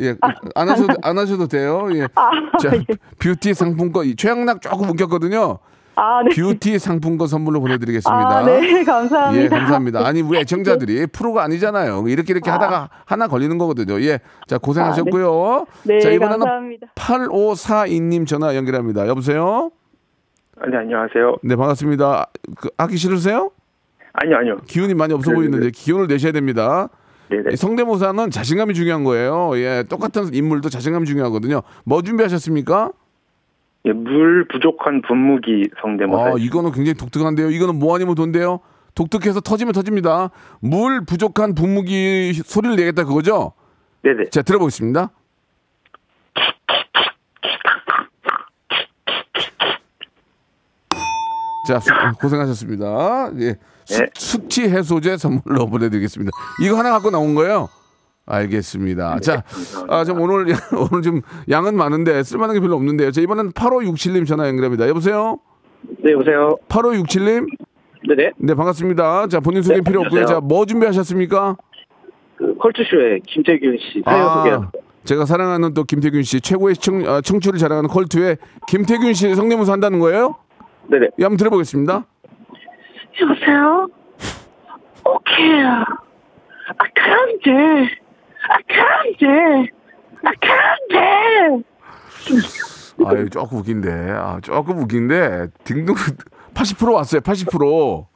예, 0.00 0.14
안 0.54 0.68
하셔도 0.68 0.94
안 1.02 1.18
하셔도 1.18 1.46
돼요. 1.48 1.88
예. 1.94 2.04
아, 2.14 2.30
자 2.60 2.74
예. 2.76 2.84
뷰티 3.20 3.54
상품권 3.54 4.06
이 4.06 4.16
최양락 4.16 4.60
조금 4.62 4.88
웃겼거든요. 4.90 5.58
아, 5.94 6.22
네. 6.22 6.30
뷰티 6.34 6.78
상품권 6.78 7.26
선물로 7.28 7.60
보내드리겠습니다. 7.60 8.28
아, 8.38 8.44
네, 8.44 8.82
감사합니다. 8.84 9.44
예, 9.44 9.48
감사합니다. 9.48 10.06
아니, 10.06 10.22
우리 10.22 10.38
애청자들이 10.38 11.06
프로가 11.08 11.42
아니잖아요. 11.44 12.04
이렇게 12.08 12.32
이렇게 12.32 12.50
하다가 12.50 12.88
하나 13.04 13.28
걸리는 13.28 13.58
거거든요. 13.58 14.00
예. 14.02 14.20
자, 14.46 14.58
고생하셨고요. 14.58 15.66
네, 15.84 16.00
자, 16.00 16.10
이번에는 16.10 16.38
감사합니다. 16.40 16.86
8542님 16.94 18.26
전화 18.26 18.56
연결합니다. 18.56 19.06
여보세요? 19.06 19.70
네, 20.70 20.76
안녕하세요. 20.78 21.36
네, 21.42 21.56
반갑습니다. 21.56 22.26
그, 22.56 22.70
하기 22.78 22.96
싫으세요? 22.96 23.50
아니요, 24.14 24.36
아니요. 24.36 24.56
기운이 24.66 24.94
많이 24.94 25.12
없어. 25.12 25.32
보이는데 25.32 25.70
기운을 25.70 26.06
내셔야 26.06 26.32
됩니다. 26.32 26.88
네네. 27.28 27.44
이 27.52 27.56
성대모사는 27.56 28.30
자신감이 28.30 28.74
중요한 28.74 29.04
거예요. 29.04 29.52
예, 29.56 29.84
똑같은 29.88 30.34
인물도 30.34 30.68
자신감이 30.68 31.06
중요하거든요. 31.06 31.62
뭐 31.84 32.02
준비하셨습니까? 32.02 32.92
예, 33.84 33.92
물 33.92 34.46
부족한 34.48 35.02
분무기 35.02 35.68
성대모사. 35.80 36.24
아, 36.24 36.34
이거는 36.38 36.70
굉장히 36.72 36.94
독특한데요. 36.94 37.50
이거는 37.50 37.78
뭐 37.78 37.94
아니면 37.96 38.14
돈데요. 38.14 38.60
독특해서 38.94 39.40
터지면 39.40 39.72
터집니다. 39.72 40.30
물 40.60 41.04
부족한 41.04 41.54
분무기 41.54 42.32
소리를 42.34 42.76
내겠다 42.76 43.04
그거죠? 43.04 43.52
네네. 44.02 44.26
자, 44.30 44.42
들어보겠습니다. 44.42 45.10
자, 51.68 51.78
수- 51.78 51.90
고생하셨습니다. 52.20 53.30
예. 53.38 53.56
수, 53.84 54.04
숙취 54.14 54.62
해소제 54.68 55.16
선물로 55.16 55.66
보내드리겠습니다. 55.66 56.30
이거 56.64 56.76
하나 56.76 56.90
갖고 56.90 57.10
나온 57.10 57.34
거예요? 57.34 57.68
알겠습니다. 58.26 59.18
자, 59.20 59.42
아, 59.88 60.04
좀 60.04 60.20
오늘, 60.20 60.46
오늘 60.90 61.02
좀 61.02 61.20
양은 61.50 61.76
많은데 61.76 62.22
쓸만한 62.22 62.54
게 62.54 62.60
별로 62.60 62.76
없는데요. 62.76 63.10
자, 63.10 63.20
이번엔 63.20 63.52
8567님 63.52 64.26
전화 64.26 64.46
연결합니다. 64.48 64.88
여보세요? 64.88 65.38
네, 66.02 66.12
여보세요? 66.12 66.56
8567님? 66.68 67.46
네네. 68.08 68.32
네, 68.36 68.54
반갑습니다. 68.54 69.28
자, 69.28 69.40
본인 69.40 69.62
소개 69.62 69.76
네, 69.76 69.80
필요 69.82 70.00
없고요. 70.02 70.24
자, 70.26 70.40
뭐 70.40 70.66
준비하셨습니까? 70.66 71.56
그 72.36 72.56
컬투쇼의 72.58 73.20
김태균 73.26 73.76
씨 73.78 74.02
사연 74.04 74.34
소개합니다. 74.38 74.72
제가 75.04 75.26
사랑하는 75.26 75.74
또 75.74 75.82
김태균 75.82 76.22
씨, 76.22 76.40
최고의 76.40 76.76
청, 76.76 77.02
아, 77.06 77.20
청취를 77.20 77.58
자랑하는 77.58 77.88
컬투의 77.88 78.36
김태균 78.68 79.14
씨 79.14 79.34
성대모사 79.34 79.72
한다는 79.72 79.98
거예요? 79.98 80.36
네네. 80.88 81.08
예, 81.18 81.24
한번 81.24 81.36
들어보겠습니다. 81.38 82.04
여보세요? 83.20 83.88
오케이. 85.04 85.62
Can't 86.94 87.42
do. 87.42 87.86
I 88.48 88.62
can't 88.68 89.18
do. 89.18 89.66
I 90.24 90.34
can't 90.40 90.84
do. 90.90 91.64
아유, 93.06 93.28
조금 93.30 93.58
웃긴데. 93.58 93.90
아, 94.12 94.38
조금 94.42 94.78
웃긴데. 94.78 95.48
딩동 95.64 95.94
80% 96.54 96.94
왔어요. 96.94 97.20
80%. 97.20 98.06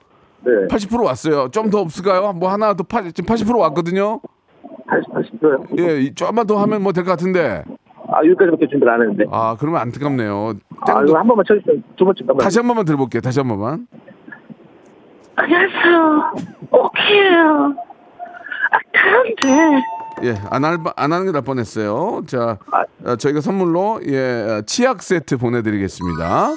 네. 0.44 0.52
80% 0.68 1.04
왔어요. 1.04 1.48
좀 1.50 1.70
더 1.70 1.80
없을까요? 1.80 2.32
뭐 2.32 2.50
하나 2.50 2.74
더 2.74 2.84
80, 2.84 3.14
지금 3.14 3.34
80% 3.34 3.58
왔거든요. 3.58 4.20
80, 4.86 5.40
80%요? 5.40 5.64
예, 5.78 6.00
이 6.00 6.14
조금만 6.14 6.46
더 6.46 6.56
하면 6.58 6.82
뭐 6.82 6.92
될 6.92 7.04
것 7.04 7.10
같은데. 7.12 7.64
아, 8.08 8.18
여기까지밖에 8.18 8.68
준비를 8.68 8.92
안 8.92 9.00
했는데. 9.02 9.24
아, 9.32 9.56
그러면 9.58 9.80
안타깝네요. 9.80 10.52
아, 10.82 11.02
이거 11.02 11.18
한 11.18 11.26
번만 11.26 11.44
쳐주세요. 11.48 11.76
두 11.96 12.04
번째 12.04 12.20
한 12.20 12.26
번. 12.28 12.38
다시 12.38 12.58
한 12.60 12.68
번만 12.68 12.84
들어볼게요. 12.84 13.20
다시 13.20 13.40
한 13.40 13.48
번만. 13.48 13.88
안녕하세요. 15.34 16.32
오케이. 16.70 17.28
I 18.70 18.80
can't 18.94 19.36
do. 19.40 19.82
예, 20.22 20.40
안, 20.50 20.64
할, 20.64 20.78
안 20.96 21.12
하는 21.12 21.26
게날 21.26 21.42
뻔했어요. 21.42 22.22
자, 22.26 22.58
어, 23.04 23.16
저희가 23.16 23.40
선물로 23.40 24.00
예 24.06 24.62
치약 24.66 25.02
세트 25.02 25.36
보내드리겠습니다. 25.36 26.52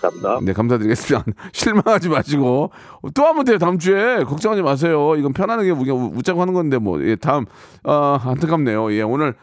감사합니다. 0.00 0.40
네, 0.42 0.52
감사드리겠습니다. 0.52 1.24
실망하지 1.52 2.08
마시고 2.08 2.70
또 3.14 3.24
하면 3.26 3.44
돼요. 3.44 3.58
다음 3.58 3.78
주에 3.78 4.24
걱정하지 4.24 4.62
마세요. 4.62 5.14
이건 5.16 5.32
편안하게 5.32 5.70
웃자고 5.70 6.40
하는 6.40 6.54
건데 6.54 6.78
뭐 6.78 7.02
예, 7.02 7.16
다음 7.16 7.46
아 7.84 8.20
안타깝네요. 8.22 8.92
예, 8.92 9.02
오늘 9.02 9.34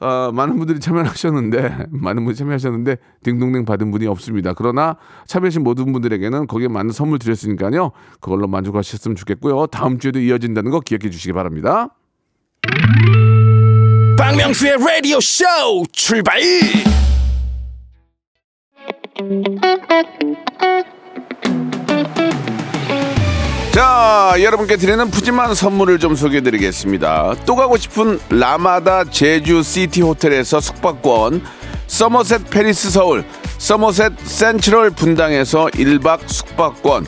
어, 0.00 0.30
많은 0.32 0.58
분들이 0.58 0.80
참여하셨는데 0.80 1.86
많은 1.90 2.24
분이 2.24 2.36
참여하셨는데 2.36 2.96
딩동댕 3.22 3.64
받은 3.64 3.90
분이 3.90 4.06
없습니다. 4.06 4.52
그러나 4.52 4.96
참여하신 5.26 5.62
모든 5.62 5.92
분들에게는 5.92 6.46
거기에 6.46 6.68
맞는 6.68 6.92
선물 6.92 7.18
드렸으니까요. 7.18 7.92
그걸로 8.20 8.46
만족하셨으면 8.46 9.16
좋겠고요. 9.16 9.66
다음 9.68 9.98
주에도 9.98 10.20
이어진다는 10.20 10.70
거 10.70 10.80
기억해 10.80 11.10
주시기 11.10 11.32
바랍니다. 11.32 11.88
박명수의 14.16 14.76
라디오 14.78 15.20
쇼 15.20 15.44
출발! 15.92 16.40
자, 23.72 24.34
여러분께 24.40 24.76
드리는 24.76 25.10
푸짐한 25.10 25.54
선물을 25.54 25.98
좀 25.98 26.14
소개해 26.14 26.42
드리겠습니다. 26.42 27.34
또 27.44 27.56
가고 27.56 27.76
싶은 27.76 28.20
라마다 28.28 29.04
제주 29.04 29.64
시티 29.64 30.00
호텔에서 30.02 30.60
숙박권, 30.60 31.42
서머셋 31.88 32.50
팰리스 32.50 32.90
서울, 32.90 33.24
서머셋 33.58 34.12
센트럴 34.22 34.90
분당에서 34.90 35.66
1박 35.66 36.20
숙박권, 36.28 37.06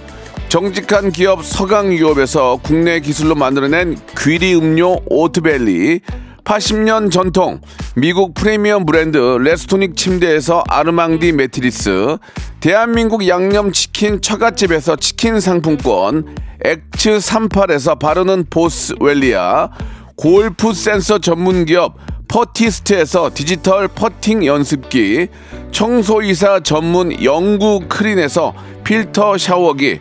정직한 0.48 1.10
기업 1.10 1.44
서강유업에서 1.44 2.60
국내 2.62 3.00
기술로 3.00 3.34
만들어낸 3.34 3.98
귀리 4.16 4.54
음료 4.54 4.96
오트벨리, 5.06 6.00
80년 6.44 7.10
전통 7.10 7.60
미국 7.96 8.32
프리미엄 8.32 8.86
브랜드 8.86 9.18
레스토닉 9.18 9.96
침대에서 9.96 10.62
아르망디 10.68 11.32
매트리스. 11.32 12.18
대한민국 12.60 13.26
양념치킨 13.26 14.22
처갓집에서 14.22 14.96
치킨 14.96 15.40
상품권. 15.40 16.36
엑츠 16.64 17.18
38에서 17.18 17.98
바르는 17.98 18.46
보스웰리아. 18.48 19.70
골프 20.16 20.72
센서 20.72 21.18
전문기업 21.18 21.96
퍼티스트에서 22.28 23.32
디지털 23.34 23.88
퍼팅 23.88 24.46
연습기. 24.46 25.26
청소이사 25.72 26.60
전문 26.60 27.22
영구 27.24 27.86
크린에서 27.88 28.54
필터 28.84 29.36
샤워기 29.36 30.00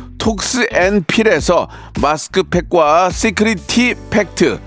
톡스 0.21 0.67
앤 0.71 1.03
필에서 1.03 1.67
마스크팩과 1.99 3.09
시크릿 3.09 3.65
티 3.65 3.95
팩트 4.11 4.59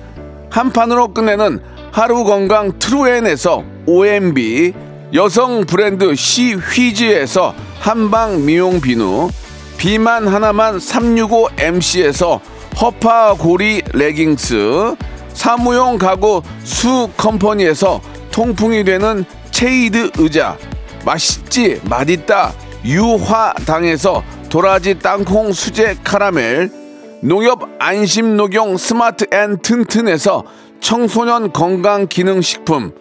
한 0.51 0.73
판으로 0.73 1.15
끝내는 1.15 1.61
하루 1.93 2.25
건강 2.25 2.77
트루엔에서 2.81 3.63
OMB 3.87 4.73
여성 5.15 5.65
브랜드 5.65 6.17
시휘즈에서 6.17 7.55
한방 7.79 8.45
미용 8.45 8.81
비누 8.81 9.31
비만 9.79 10.27
하나만 10.27 10.79
365MC에서 10.79 12.41
허파고리 12.81 13.83
레깅스 13.93 14.97
사무용 15.35 15.99
가구 15.99 16.43
수 16.65 17.09
컴퍼니에서 17.17 18.01
통풍이 18.33 18.83
되는 18.83 19.25
체이드 19.53 20.11
의자 20.19 20.59
맛있지 21.05 21.81
맛있다 21.85 22.53
유화당에서 22.85 24.25
도라지 24.55 25.01
땅콩 25.01 25.53
수제 25.53 25.97
카라멜 26.05 26.71
농협 27.23 27.69
안심 27.81 28.37
녹용 28.37 28.77
스마트 28.77 29.27
앤 29.33 29.59
튼튼에서 29.59 30.45
청소년 30.79 31.53
건강 31.53 32.07
기능 32.07 32.41
식품 32.41 32.93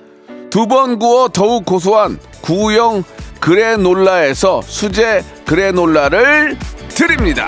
두 0.50 0.66
번 0.66 0.98
구워 0.98 1.30
더욱 1.30 1.64
고소한 1.64 2.18
구형 2.42 3.04
그래놀라에서 3.40 4.64
수제 4.64 5.24
그래놀라를 5.46 6.58
드립니다. 6.90 7.46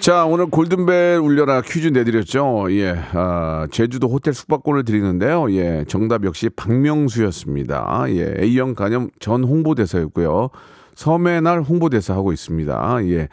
자, 0.00 0.24
오늘 0.24 0.46
골든벨 0.46 1.18
울려라 1.18 1.60
퀴즈 1.60 1.88
내드렸죠. 1.88 2.68
예, 2.70 2.94
아, 3.12 3.66
제주도 3.70 4.08
호텔 4.08 4.32
숙박권을 4.32 4.84
드리는데요. 4.84 5.52
예, 5.52 5.84
정답 5.88 6.24
역시 6.24 6.48
박명수였습니다. 6.50 8.04
예, 8.08 8.34
A형 8.38 8.74
간염 8.74 9.10
전 9.18 9.44
홍보대사였고요. 9.44 10.48
섬의 10.94 11.42
날 11.42 11.60
홍보대사 11.62 12.14
하고 12.14 12.32
있습니다. 12.32 12.98
예. 13.08 13.28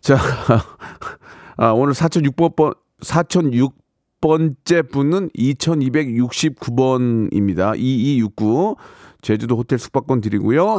자, 0.00 0.16
아, 1.58 1.72
오늘 1.72 1.92
4006번, 1.92 2.74
4006 3.02 3.74
번째 4.20 4.82
분은 4.82 5.30
2269번입니다. 5.30 7.76
2269. 7.76 8.76
제주도 9.22 9.56
호텔 9.56 9.78
숙박권 9.78 10.20
드리고요. 10.20 10.78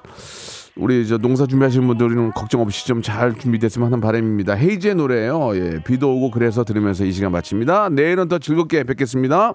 우리 0.76 1.06
저 1.06 1.18
농사 1.18 1.46
준비하시는 1.46 1.86
분들은 1.86 2.32
걱정 2.32 2.60
없이 2.62 2.84
좀 2.86 3.00
잘 3.02 3.32
준비됐으면 3.38 3.86
하는 3.86 4.00
바람입니다. 4.00 4.54
헤이즈의 4.54 4.96
노래예요. 4.96 5.54
예, 5.56 5.82
비도 5.84 6.12
오고 6.16 6.30
그래서 6.32 6.64
들으면서 6.64 7.04
이 7.04 7.12
시간 7.12 7.30
마칩니다. 7.30 7.90
내일은 7.90 8.28
더 8.28 8.38
즐겁게 8.38 8.82
뵙겠습니다. 8.84 9.54